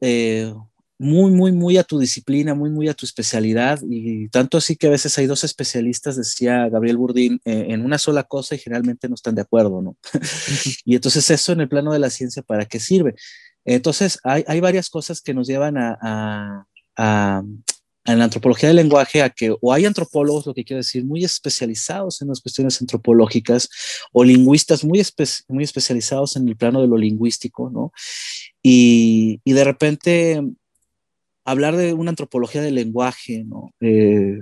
[0.00, 0.54] eh,
[0.98, 4.86] muy, muy, muy a tu disciplina, muy, muy a tu especialidad, y tanto así que
[4.86, 9.08] a veces hay dos especialistas, decía Gabriel Burdín, eh, en una sola cosa y generalmente
[9.08, 9.96] no están de acuerdo, ¿no?
[10.84, 13.14] y entonces eso en el plano de la ciencia, ¿para qué sirve?
[13.64, 16.66] Entonces, hay, hay varias cosas que nos llevan a, a,
[16.96, 17.42] a,
[18.04, 21.24] en la antropología del lenguaje a que o hay antropólogos, lo que quiero decir, muy
[21.24, 23.68] especializados en las cuestiones antropológicas
[24.12, 27.92] o lingüistas muy, espe muy especializados en el plano de lo lingüístico, ¿no?
[28.62, 30.42] Y, y de repente
[31.44, 33.72] hablar de una antropología del lenguaje, ¿no?
[33.80, 34.38] Eh,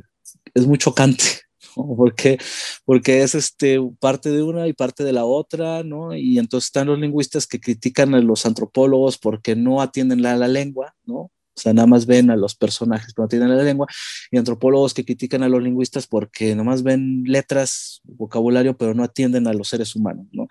[0.54, 1.24] es muy chocante,
[1.74, 2.38] Porque,
[2.84, 6.14] porque es este, parte de una y parte de la otra, ¿no?
[6.14, 10.48] Y entonces están los lingüistas que critican a los antropólogos porque no atienden la, la
[10.48, 11.30] lengua, ¿no?
[11.54, 13.86] O sea, nada más ven a los personajes, pero no tienen la lengua,
[14.30, 19.04] y antropólogos que critican a los lingüistas porque nada más ven letras, vocabulario, pero no
[19.04, 20.48] atienden a los seres humanos, ¿no?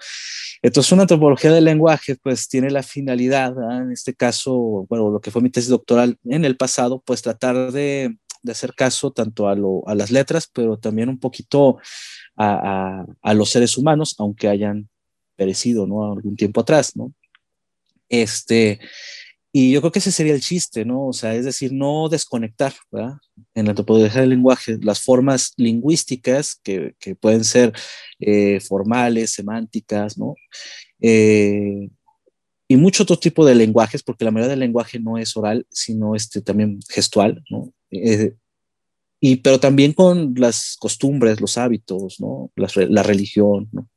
[0.62, 5.32] Entonces, una antropología del lenguaje, pues tiene la finalidad, en este caso, bueno, lo que
[5.32, 10.12] fue mi tesis doctoral en el pasado, pues tratar de, hacer caso tanto a, las
[10.12, 11.78] letras, pero también un poquito
[12.36, 14.90] a, a, a, los seres humanos, aunque hayan
[15.36, 16.14] perecido, ¿no?
[16.14, 17.14] Algún tiempo atrás, ¿no?
[18.10, 18.80] Este,
[19.54, 21.08] y yo creo que ese sería el chiste, ¿no?
[21.08, 23.18] O sea, es decir, no desconectar, ¿verdad?
[23.54, 27.74] En la antropología del lenguaje, las formas lingüísticas que, que pueden ser
[28.20, 30.36] eh, formales, semánticas, ¿no?
[31.02, 31.90] Eh,
[32.70, 36.16] y mucho otro tipo de lenguajes, porque la mayoría del lenguaje no es oral, sino
[36.16, 37.74] este, también gestual, ¿no?
[37.90, 38.36] Eh,
[39.20, 42.52] y, pero también con las costumbres, los hábitos, ¿no?
[42.56, 43.90] La, la religión, ¿no?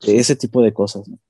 [0.00, 1.20] Ese tipo de cosas, ¿no?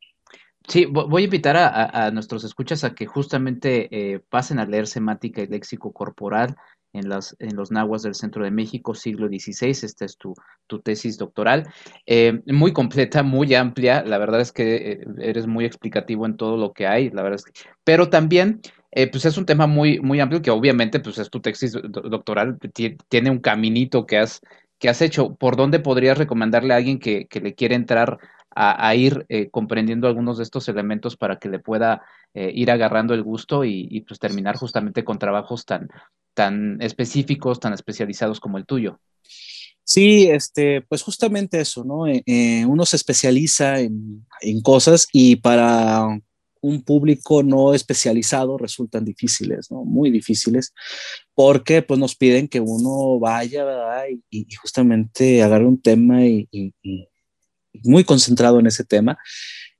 [0.66, 5.42] Sí, voy a invitar a, nuestros escuchas a que justamente eh, pasen a leer semántica
[5.42, 6.56] y léxico corporal
[6.94, 9.70] en, las, en los nahuas del centro de México, siglo XVI.
[9.70, 10.34] Esta es tu,
[10.66, 11.68] tu tesis doctoral.
[12.06, 14.02] Eh, muy completa, muy amplia.
[14.04, 17.10] La verdad es que eh, eres muy explicativo en todo lo que hay.
[17.10, 18.60] La verdad es que, pero también
[18.92, 22.58] eh, pues es un tema muy, muy amplio que obviamente pues es tu tesis doctoral,
[23.08, 24.40] tiene un caminito que has,
[24.78, 25.34] que has hecho.
[25.34, 28.18] ¿Por dónde podrías recomendarle a alguien que, que le quiere entrar
[28.54, 32.02] a, ir eh, comprendiendo algunos de estos elementos para que le pueda
[32.34, 35.88] eh, ir agarrando el gusto y, pues terminar justamente con trabajos tan,
[36.34, 39.00] tan específicos, tan especializados como el tuyo.
[39.82, 42.06] Sí, este, pues justamente eso, ¿no?
[42.06, 44.24] Eh, uno se especializa en,
[44.62, 46.06] cosas y para
[46.60, 49.84] un público no especializado resultan difíciles, ¿no?
[49.84, 50.72] Muy difíciles,
[51.34, 54.04] porque pues nos piden que uno vaya, ¿verdad?
[54.30, 56.48] Y, justamente agarre un tema y
[57.82, 59.18] muy concentrado en ese tema,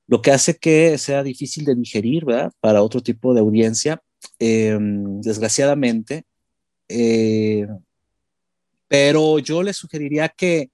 [0.07, 2.24] lo que hace que sea difícil de digerir.
[2.61, 4.03] Para otro tipo de audiencia,
[4.38, 6.24] eh, desgraciadamente.
[6.88, 7.66] Eh,
[8.88, 10.70] pero yo le sugeriría que,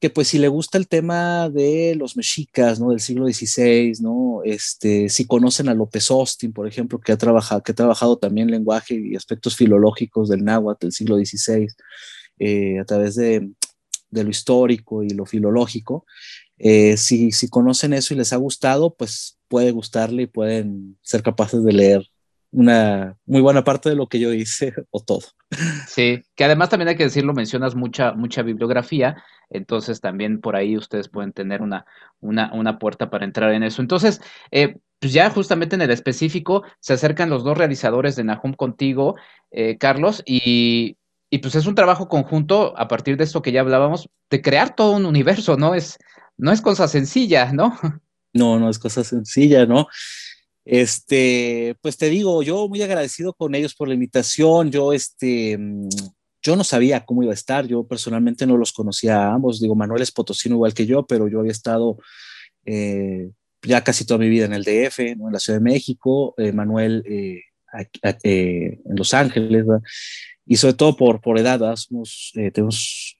[0.00, 2.90] que, pues si le gusta el tema de los mexicas, ¿no?
[2.90, 4.42] Del siglo XVI, ¿no?
[4.44, 8.50] Este, si conocen a López Austin, por ejemplo, que ha trabajado, que ha trabajado también
[8.50, 11.68] lenguaje y aspectos filológicos del náhuatl del siglo XVI,
[12.38, 13.50] eh, a través de,
[14.10, 16.06] lo histórico y lo filológico,
[16.58, 21.22] eh, si, si, conocen eso y les ha gustado, pues puede gustarle y pueden ser
[21.22, 22.10] capaces de leer
[22.50, 25.22] una muy buena parte de lo que yo hice o todo.
[25.86, 30.76] Sí, que además también hay que decirlo, mencionas mucha, mucha bibliografía, entonces también por ahí
[30.76, 31.86] ustedes pueden tener una,
[32.20, 33.82] una, una puerta para entrar en eso.
[33.82, 38.52] Entonces, eh, pues ya justamente en el específico se acercan los dos realizadores de Nahum
[38.52, 39.16] contigo,
[39.50, 40.96] eh, Carlos, y,
[41.30, 44.74] y pues es un trabajo conjunto a partir de esto que ya hablábamos, de crear
[44.74, 45.74] todo un universo, ¿no?
[45.74, 45.98] Es,
[46.38, 47.78] no es cosa sencilla, ¿no?
[48.34, 49.88] No, no es cosa sencilla, ¿no?
[50.70, 54.70] Este, pues te digo, yo muy agradecido con ellos por la invitación.
[54.70, 55.58] Yo, este,
[56.42, 57.66] yo no sabía cómo iba a estar.
[57.66, 59.60] Yo personalmente no los conocía a ambos.
[59.60, 61.96] Digo, Manuel es potosino igual que yo, pero yo había estado
[62.66, 63.30] eh,
[63.62, 65.28] ya casi toda mi vida en el DF, ¿no?
[65.28, 66.34] en la Ciudad de México.
[66.36, 67.40] Eh, Manuel eh,
[68.22, 69.82] en Los Ángeles, ¿verdad?
[70.44, 73.18] y sobre todo por, por edad, Somos, tenemos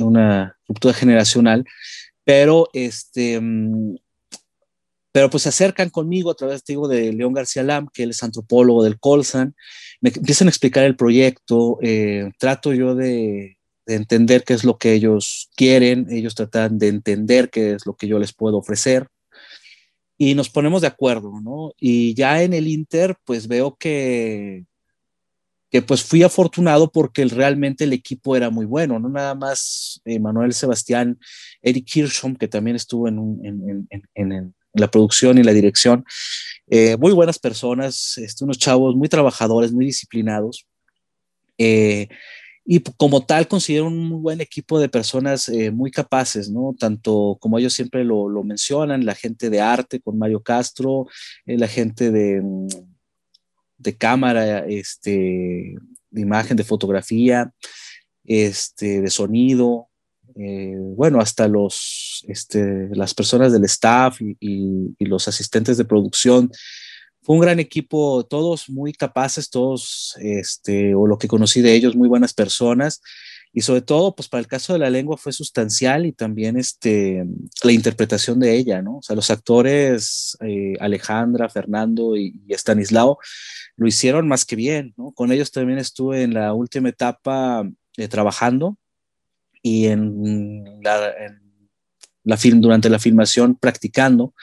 [0.00, 1.64] una ruptura generacional
[2.24, 3.40] pero este,
[5.12, 8.22] pero pues se acercan conmigo a través, digo, de León García Lam, que él es
[8.22, 9.54] antropólogo del Colsan,
[10.00, 14.78] me empiezan a explicar el proyecto, eh, trato yo de, de, entender qué es lo
[14.78, 19.08] que ellos quieren, ellos tratan de entender qué es lo que yo les puedo ofrecer,
[20.16, 21.72] y nos ponemos de acuerdo, ¿no?
[21.78, 24.64] Y ya en el Inter, pues veo que,
[25.72, 30.20] que pues fui afortunado porque realmente el equipo era muy bueno, no nada más eh,
[30.20, 31.18] Manuel Sebastián,
[31.62, 33.88] Eric Kirchhoff, que también estuvo en,
[34.74, 36.04] la producción y la dirección,
[36.68, 40.66] eh, muy buenas personas, este, unos chavos muy trabajadores, muy disciplinados.
[41.56, 42.08] Eh,
[42.64, 46.76] y como tal considero un muy buen equipo de personas muy capaces, ¿no?
[46.78, 51.06] Tanto como ellos siempre lo, mencionan, la gente de arte con Mario Castro,
[51.44, 52.40] la gente de,
[53.82, 55.74] de cámara, este,
[56.10, 57.52] de imagen, de fotografía,
[58.24, 59.88] este, de sonido,
[60.36, 65.84] eh, bueno, hasta los, este, las personas del staff y, y, y, los asistentes de
[65.84, 66.50] producción.
[67.22, 71.94] Fue un gran equipo, todos muy capaces, todos, este, o lo que conocí de ellos,
[71.94, 73.00] muy buenas personas.
[73.52, 77.24] Y sobre todo, pues para el caso de la lengua fue sustancial y también este,
[77.62, 78.98] la interpretación de ella, ¿no?
[78.98, 83.18] O sea, los actores eh, Alejandra, Fernando y, y Stanislao
[83.76, 85.12] lo hicieron más que bien, ¿no?
[85.12, 88.78] Con ellos también estuve en la última etapa eh, trabajando
[89.62, 91.12] y en la,
[92.24, 94.34] durante la filmación practicando.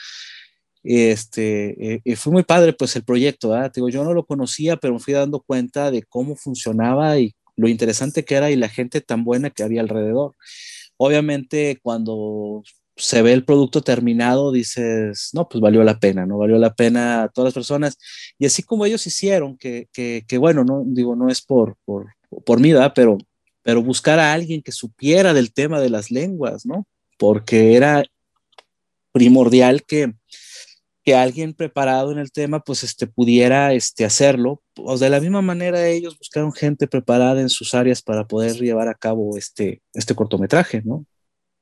[0.82, 4.94] Este, eh, eh, fue muy padre pues el proyecto, Digo, yo no lo conocía, pero
[4.94, 9.02] me fui dando cuenta de cómo funcionaba y lo interesante que era y la gente
[9.02, 10.36] tan buena que había alrededor.
[10.98, 12.64] Obviamente cuando
[12.96, 16.38] se ve el producto terminado, dices, no, pues valió la pena, ¿no?
[16.38, 17.98] Valió la pena a todas las personas.
[18.38, 22.14] Y así como ellos hicieron, que, que, bueno, no digo, no es por, por,
[22.46, 22.92] por ¿verdad?
[22.94, 23.18] Pero,
[23.64, 26.86] pero buscar a alguien que supiera del tema de las lenguas, ¿no?
[27.18, 28.04] Porque era
[29.12, 30.14] primordial que,
[31.04, 34.62] que alguien preparado en el tema, pues, este, pudiera, este, hacerlo.
[34.78, 38.88] O de la misma manera ellos buscaron gente preparada en sus áreas para poder llevar
[38.88, 41.06] a cabo este, este cortometraje, ¿no?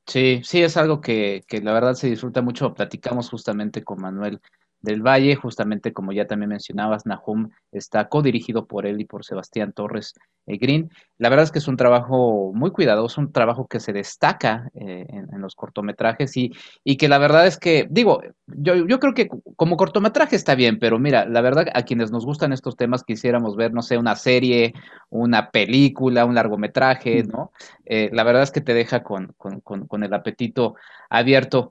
[0.08, 2.74] Sí, sí, es algo que, que la verdad se disfruta mucho.
[2.74, 4.40] Platicamos justamente con Manuel
[4.82, 9.74] del Valle, justamente como ya también mencionabas, Nahum está codirigido por él y por Sebastián
[9.74, 10.14] Torres
[10.46, 10.90] eh, Green.
[11.18, 15.06] La verdad es que es un trabajo muy cuidadoso, un trabajo que se destaca eh,
[15.10, 16.52] en, los cortometrajes y,
[16.84, 20.80] y, que la verdad es que, digo, yo, yo creo que como cortometraje está bien,
[20.80, 24.16] pero mira, la verdad a quienes nos gustan estos temas quisiéramos ver, no sé, una
[24.16, 24.74] serie,
[25.10, 27.52] una película, un largometraje, ¿no?
[27.86, 30.76] Eh, la verdad es que te deja con, con, con, el apetito
[31.10, 31.70] abierto.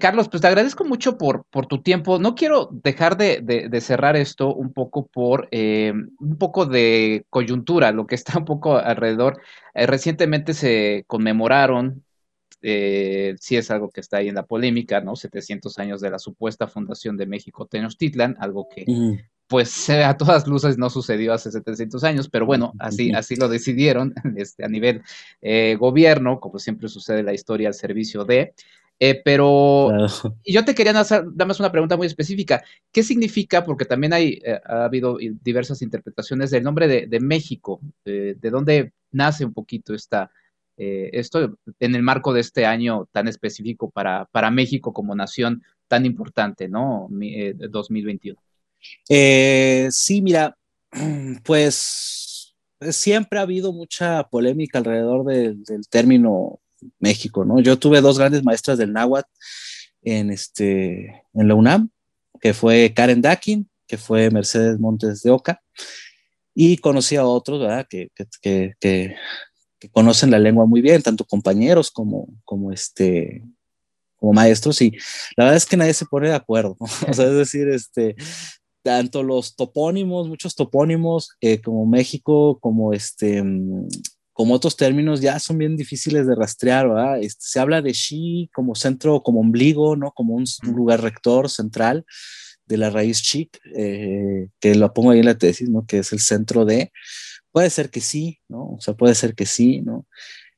[0.00, 2.18] Carlos, pues te agradezco mucho por, por tu tiempo.
[2.18, 8.06] No quiero dejar de, de, cerrar esto un poco por un poco de coyuntura, lo
[8.06, 9.40] que está un poco alrededor.
[9.74, 12.04] Eh, recientemente se conmemoraron,
[12.60, 15.16] eh, sí es algo que está ahí en la polémica, ¿no?
[15.16, 18.84] 700 años de la supuesta fundación de México Tenochtitlan, algo que
[19.46, 24.14] pues a todas luces no sucedió hace 700 años, pero bueno, así, así lo decidieron
[24.36, 25.02] este, a nivel
[25.40, 28.54] eh, gobierno, como siempre sucede en la historia al servicio de.
[29.04, 29.90] Eh, pero
[30.46, 32.62] yo te quería hacer más una pregunta muy específica.
[32.92, 33.64] ¿Qué significa?
[33.64, 37.80] Porque también hay, eh, ha habido diversas interpretaciones del nombre de, México.
[38.04, 40.30] de dónde nace un poquito esta,
[40.76, 45.62] eh, esto en el marco de este año tan específico para, para México como nación
[45.88, 47.08] tan importante, ¿no?
[47.10, 48.40] 2021.
[49.08, 50.56] Sí, mira,
[51.44, 52.54] pues
[52.90, 56.60] siempre ha habido mucha polémica alrededor del término
[56.98, 57.60] México, ¿no?
[57.60, 59.30] Yo tuve dos grandes maestras del náhuatl
[60.02, 61.90] en, este, en la UNAM,
[62.40, 65.62] que fue Karen Dakin, que fue Mercedes Montes de Oca,
[66.54, 67.86] y conocí a otros, ¿verdad?
[67.88, 68.10] Que,
[68.40, 69.16] que,
[69.90, 73.42] conocen la lengua muy bien, tanto compañeros como, como, este,
[74.16, 74.92] como maestros, y
[75.36, 76.76] la verdad es que nadie se pone de acuerdo,
[77.08, 78.16] o sea, es decir, este,
[78.82, 83.42] tanto los topónimos, muchos topónimos, eh, como México, como este,
[84.32, 87.22] como otros términos ya son bien difíciles de rastrear, ¿verdad?
[87.22, 90.12] Este, se habla de Xi como centro, como ombligo, ¿no?
[90.12, 92.04] Como un, lugar rector central
[92.66, 95.86] de la raíz chi, eh, que lo pongo ahí en la tesis, ¿no?
[95.86, 96.92] Que es el centro de.
[97.50, 98.74] Puede ser que sí, ¿no?
[98.74, 100.06] O sea, puede ser que sí, ¿no?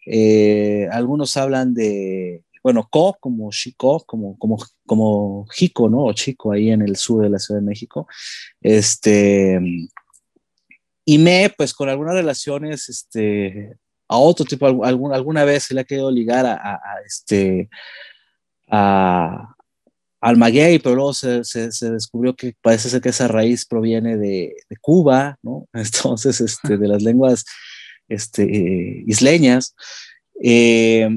[0.06, 6.06] Eh, algunos hablan de, bueno, Ko como Chico, como, como, como Jico, ¿no?
[6.06, 8.08] O Chico ahí en el sur de la Ciudad de México.
[8.60, 9.60] Este
[11.04, 13.76] y me, pues con algunas relaciones, este,
[14.08, 17.68] a otro tipo, alguna, alguna vez se le ha querido ligar a, a, este,
[18.70, 19.54] a,
[20.20, 24.54] al maguey, pero luego se, se, descubrió que parece ser que esa raíz proviene de,
[24.80, 25.68] Cuba, ¿no?
[25.74, 27.44] Entonces, este, de las lenguas
[28.08, 29.74] este, isleñas.
[30.42, 31.08] Eh,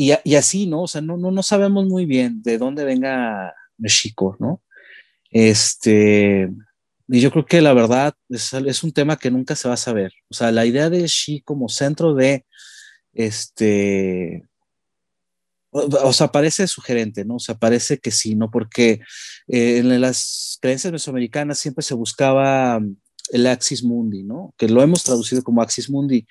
[0.00, 0.82] y, así, ¿no?
[0.82, 4.62] O sea, no, no, no sabemos muy bien de dónde venga México, ¿no?
[5.28, 6.48] Este,
[7.08, 10.12] y yo creo que la verdad es, un tema que nunca se va a saber.
[10.30, 12.46] O sea, la idea de Xi como centro de,
[13.12, 14.46] este,
[15.70, 17.34] o, sea, parece sugerente, ¿no?
[17.34, 18.52] O sea, parece que sí, ¿no?
[18.52, 19.00] Porque
[19.48, 22.80] eh, en las creencias mesoamericanas siempre se buscaba
[23.32, 24.54] el axis mundi, ¿no?
[24.56, 26.24] Que lo hemos traducido como axis mundi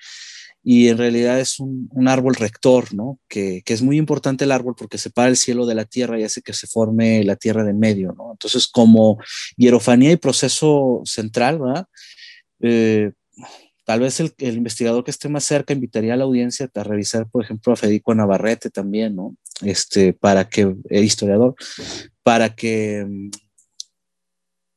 [0.70, 3.18] y en realidad es un, árbol rector, ¿no?
[3.26, 6.42] Que, es muy importante el árbol porque separa el cielo de la tierra y hace
[6.42, 8.32] que se forme la tierra de medio, ¿no?
[8.32, 9.16] Entonces, como
[9.56, 11.86] hierofanía y proceso central, ¿verdad?
[12.60, 13.12] Eh,
[13.86, 17.42] tal vez el, investigador que esté más cerca invitaría a la audiencia a revisar, por
[17.42, 19.34] ejemplo, a Federico Navarrete también, ¿no?
[19.62, 21.54] Este, para que, el historiador,
[22.22, 23.06] para que,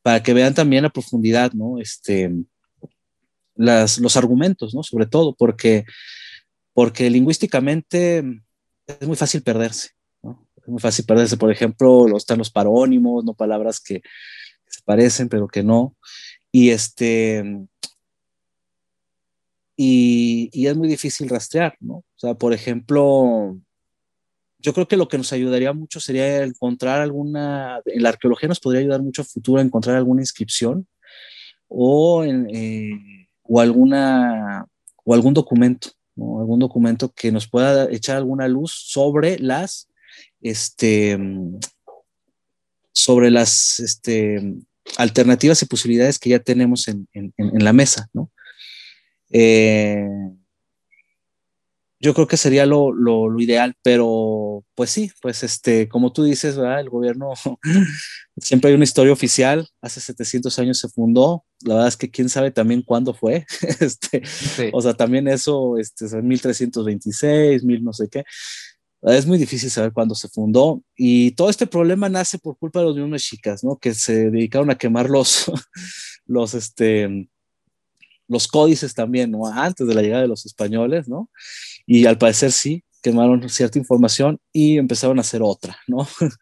[0.01, 1.79] para que vean también la profundidad, ¿no?
[1.79, 2.31] Este,
[3.61, 4.83] los argumentos, ¿no?
[4.83, 5.85] Sobre todo porque,
[6.73, 8.23] porque lingüísticamente
[8.87, 9.91] es muy fácil perderse,
[10.23, 10.47] ¿no?
[10.55, 11.37] Es muy fácil perderse.
[11.37, 13.33] Por ejemplo, están los parónimos, ¿no?
[13.33, 14.01] Palabras que
[14.67, 15.95] se parecen, pero que no.
[16.51, 17.43] Y este.
[19.77, 21.95] Y, es muy difícil rastrear, ¿no?
[21.95, 23.57] O sea, por ejemplo,
[24.59, 28.59] yo creo que lo que nos ayudaría mucho sería encontrar alguna, en la arqueología nos
[28.59, 30.87] podría ayudar mucho a futuro a encontrar alguna inscripción
[31.67, 34.65] o en, eh, o, alguna,
[35.03, 35.89] o algún documento
[36.39, 39.87] algún documento que nos pueda echar alguna luz sobre las,
[40.41, 41.17] este,
[42.91, 44.55] sobre las este,
[44.97, 48.29] alternativas y posibilidades que ya tenemos en, la mesa, ¿no?
[49.31, 50.07] Eh,
[52.01, 56.79] yo creo que sería lo, ideal, pero pues sí, pues este, como tú dices, ¿verdad?
[56.79, 57.33] el gobierno,
[58.37, 62.27] siempre hay una historia oficial, hace 700 años se fundó, la verdad es que quién
[62.27, 63.45] sabe también cuándo fue,
[63.79, 64.23] este,
[64.73, 68.23] o sea, también eso, este, en 1326, mil no sé qué,
[69.03, 72.85] es muy difícil saber cuándo se fundó y todo este problema nace por culpa de
[72.85, 73.77] los mismos mexicas, ¿no?
[73.77, 75.51] Que se dedicaron a quemar los,
[76.25, 77.29] los, este,
[78.27, 79.45] los códices también, ¿no?
[79.45, 81.29] Antes de la llegada de los españoles, ¿no?
[81.85, 86.07] Y al parecer sí, quemaron cierta información y empezaron a hacer otra, ¿no?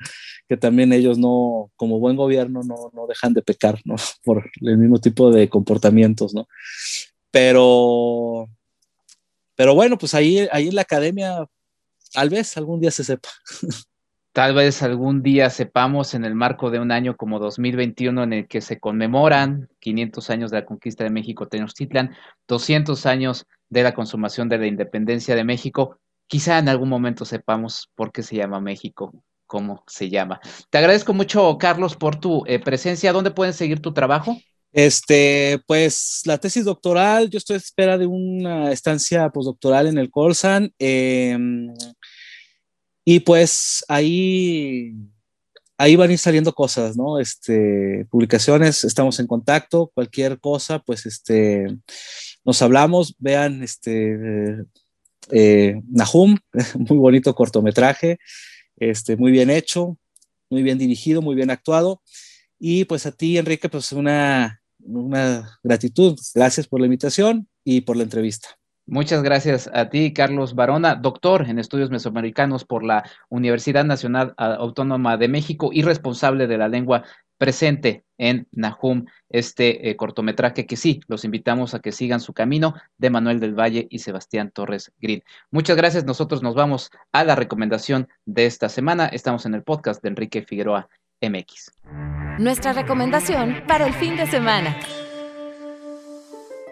[0.47, 3.95] que también ellos no, como buen gobierno, no, no dejan de pecar, ¿no?
[4.23, 6.47] Por el mismo tipo de comportamientos, ¿no?
[7.31, 8.49] Pero,
[9.55, 11.47] pero bueno, pues ahí, ahí en la academia
[12.11, 13.29] tal vez algún día se sepa.
[14.31, 18.47] Tal vez algún día sepamos en el marco de un año como 2021 en el
[18.47, 22.15] que se conmemoran 500 años de la conquista de México Tenochtitlan,
[22.47, 27.89] 200 años de la consumación de la independencia de México, quizá en algún momento sepamos
[27.95, 29.13] por qué se llama México,
[29.45, 30.39] cómo se llama.
[30.69, 33.11] Te agradezco mucho, Carlos, por tu eh, presencia.
[33.11, 34.37] ¿Dónde pueden seguir tu trabajo?
[34.71, 40.11] Este, pues la tesis doctoral, yo estoy a espera de una estancia postdoctoral en el
[40.11, 40.71] Colsan.
[40.77, 41.73] Em,
[43.03, 44.93] y pues ahí,
[45.79, 47.19] ahí van a ir saliendo cosas, ¿no?
[47.19, 51.67] Este, publicaciones, estamos en contacto, cualquier cosa, pues este,
[52.43, 54.57] nos hablamos, vean este,
[55.31, 56.37] eh, Nahum,
[56.75, 58.19] muy bonito cortometraje,
[58.75, 59.97] este, muy bien hecho,
[60.49, 62.01] muy bien dirigido, muy bien actuado.
[62.59, 66.19] Y pues a ti, Enrique, pues una, una gratitud.
[66.35, 68.49] Gracias por la invitación y por la entrevista.
[68.91, 75.15] Muchas gracias a ti, Carlos Barona, doctor en estudios mesoamericanos por la Universidad Nacional Autónoma
[75.15, 77.03] de México y responsable de la lengua
[77.37, 82.73] presente en Nahum, este eh, cortometraje que sí, los invitamos a que sigan su camino
[82.97, 85.23] de Manuel del Valle y Sebastián Torres Green.
[85.51, 89.05] Muchas gracias, nosotros nos vamos a la recomendación de esta semana.
[89.05, 90.89] Estamos en el podcast de Enrique Figueroa
[91.21, 91.73] MX.
[92.39, 94.75] Nuestra recomendación para el fin de semana.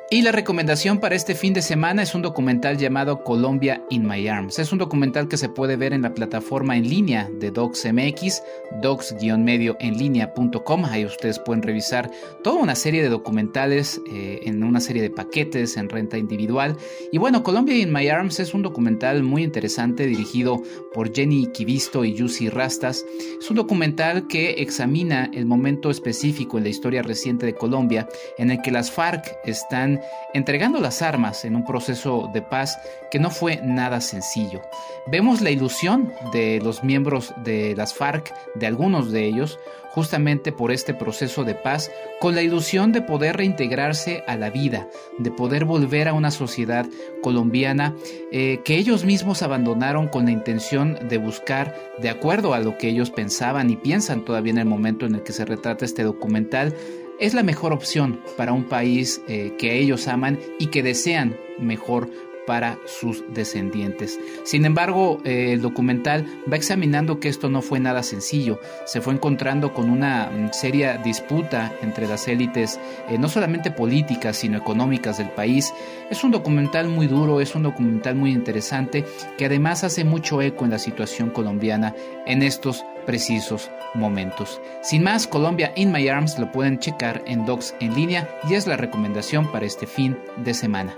[0.10, 4.26] Y la recomendación para este fin de semana es un documental llamado Colombia in My
[4.30, 4.58] Arms.
[4.58, 8.42] Es un documental que se puede ver en la plataforma en línea de DocsMX,
[8.82, 10.86] docs-medio en línea.com.
[10.86, 12.10] Ahí ustedes pueden revisar
[12.42, 16.78] toda una serie de documentales eh, en una serie de paquetes en renta individual.
[17.12, 22.06] Y bueno, Colombia in My Arms es un documental muy interesante dirigido por Jenny Kivisto
[22.06, 23.06] y Yusi Rastas.
[23.42, 28.52] Es un documental que examina el momento específico en la historia reciente de Colombia en
[28.52, 29.97] el que las FARC están
[30.34, 32.78] entregando las armas en un proceso de paz
[33.12, 34.62] que no fue nada sencillo.
[35.08, 39.60] Vemos la ilusión de los miembros de las FARC, de algunos de ellos,
[39.98, 41.90] justamente por este proceso de paz,
[42.20, 44.88] con la ilusión de poder reintegrarse a la vida,
[45.18, 46.86] de poder volver a una sociedad
[47.24, 47.96] colombiana
[48.32, 52.90] eh, que ellos mismos abandonaron con la intención de buscar, de acuerdo a lo que
[52.90, 56.76] ellos pensaban y piensan todavía en el momento en el que se retrata este documental,
[57.20, 62.10] es la mejor opción para un país eh, que ellos aman y que desean mejor
[62.48, 64.18] para sus descendientes.
[64.46, 68.60] Sin embargo, eh, el documental va examinando que esto no fue nada sencillo.
[68.86, 72.80] Se fue encontrando con una mm, seria disputa entre las élites,
[73.10, 75.74] eh, no solamente políticas, sino económicas del país.
[76.10, 79.04] Es un documental muy duro, es un documental muy interesante,
[79.38, 81.94] que además hace mucho eco en la situación colombiana
[82.26, 84.62] en estos precisos momentos.
[84.84, 88.68] Sin más, Colombia in My Arms lo pueden checar en Docs en línea y es
[88.68, 90.96] la recomendación para este fin de semana.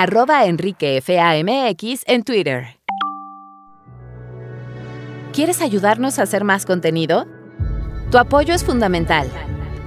[0.00, 0.44] arroba
[2.06, 2.78] en Twitter.
[5.32, 7.26] ¿Quieres ayudarnos a hacer más contenido?
[8.12, 9.28] Tu apoyo es fundamental.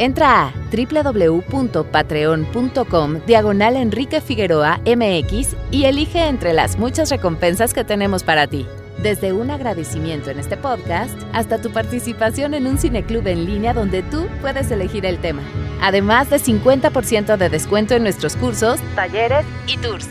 [0.01, 8.23] Entra a www.patreon.com diagonal Enrique Figueroa MX y elige entre las muchas recompensas que tenemos
[8.23, 8.65] para ti.
[9.03, 14.01] Desde un agradecimiento en este podcast hasta tu participación en un cineclub en línea donde
[14.01, 15.43] tú puedes elegir el tema.
[15.83, 20.07] Además de 50% de descuento en nuestros cursos, talleres y tours.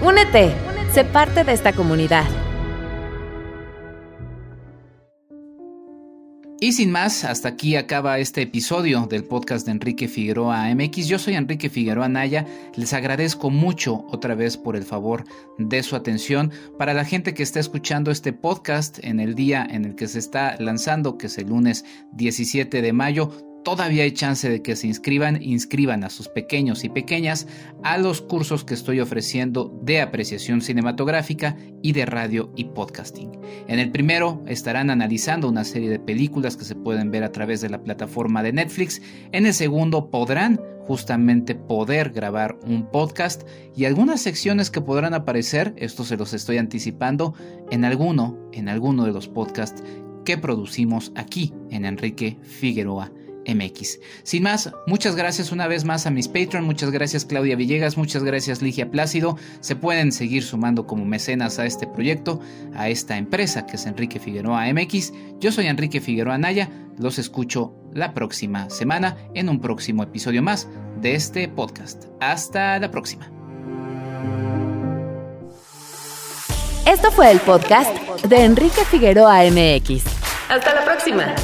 [0.00, 0.54] Únete,
[0.92, 2.22] sé parte de esta comunidad.
[6.60, 11.06] Y sin más, hasta aquí acaba este episodio del podcast de Enrique Figueroa MX.
[11.06, 12.46] Yo soy Enrique Figueroa Naya.
[12.74, 15.24] Les agradezco mucho otra vez por el favor
[15.58, 16.50] de su atención.
[16.76, 20.18] Para la gente que está escuchando este podcast en el día en el que se
[20.18, 23.30] está lanzando, que es el lunes 17 de mayo,
[23.64, 27.46] todavía hay chance de que se inscriban, inscriban a sus pequeños y pequeñas
[27.82, 33.38] a los cursos que estoy ofreciendo de apreciación cinematográfica y de radio y podcasting.
[33.66, 37.60] En el primero estarán analizando una serie de películas que se pueden ver a través
[37.60, 39.02] de la plataforma de Netflix.
[39.32, 43.42] En el segundo podrán justamente poder grabar un podcast
[43.76, 47.34] y algunas secciones que podrán aparecer, esto se los estoy anticipando,
[47.70, 49.82] en alguno, en alguno de los podcasts
[50.24, 53.12] que producimos aquí en Enrique Figueroa
[53.48, 53.98] MX.
[54.22, 58.22] Sin más, muchas gracias una vez más a mis Patreon, muchas gracias Claudia Villegas, muchas
[58.22, 59.36] gracias Ligia Plácido.
[59.60, 62.40] Se pueden seguir sumando como mecenas a este proyecto,
[62.74, 65.12] a esta empresa que es Enrique Figueroa MX.
[65.40, 66.68] Yo soy Enrique Figueroa Naya,
[66.98, 70.68] los escucho la próxima semana en un próximo episodio más
[71.00, 72.04] de este podcast.
[72.20, 73.30] Hasta la próxima.
[76.86, 77.94] Esto fue el podcast
[78.24, 80.04] de Enrique Figueroa MX.
[80.48, 81.34] Hasta la próxima.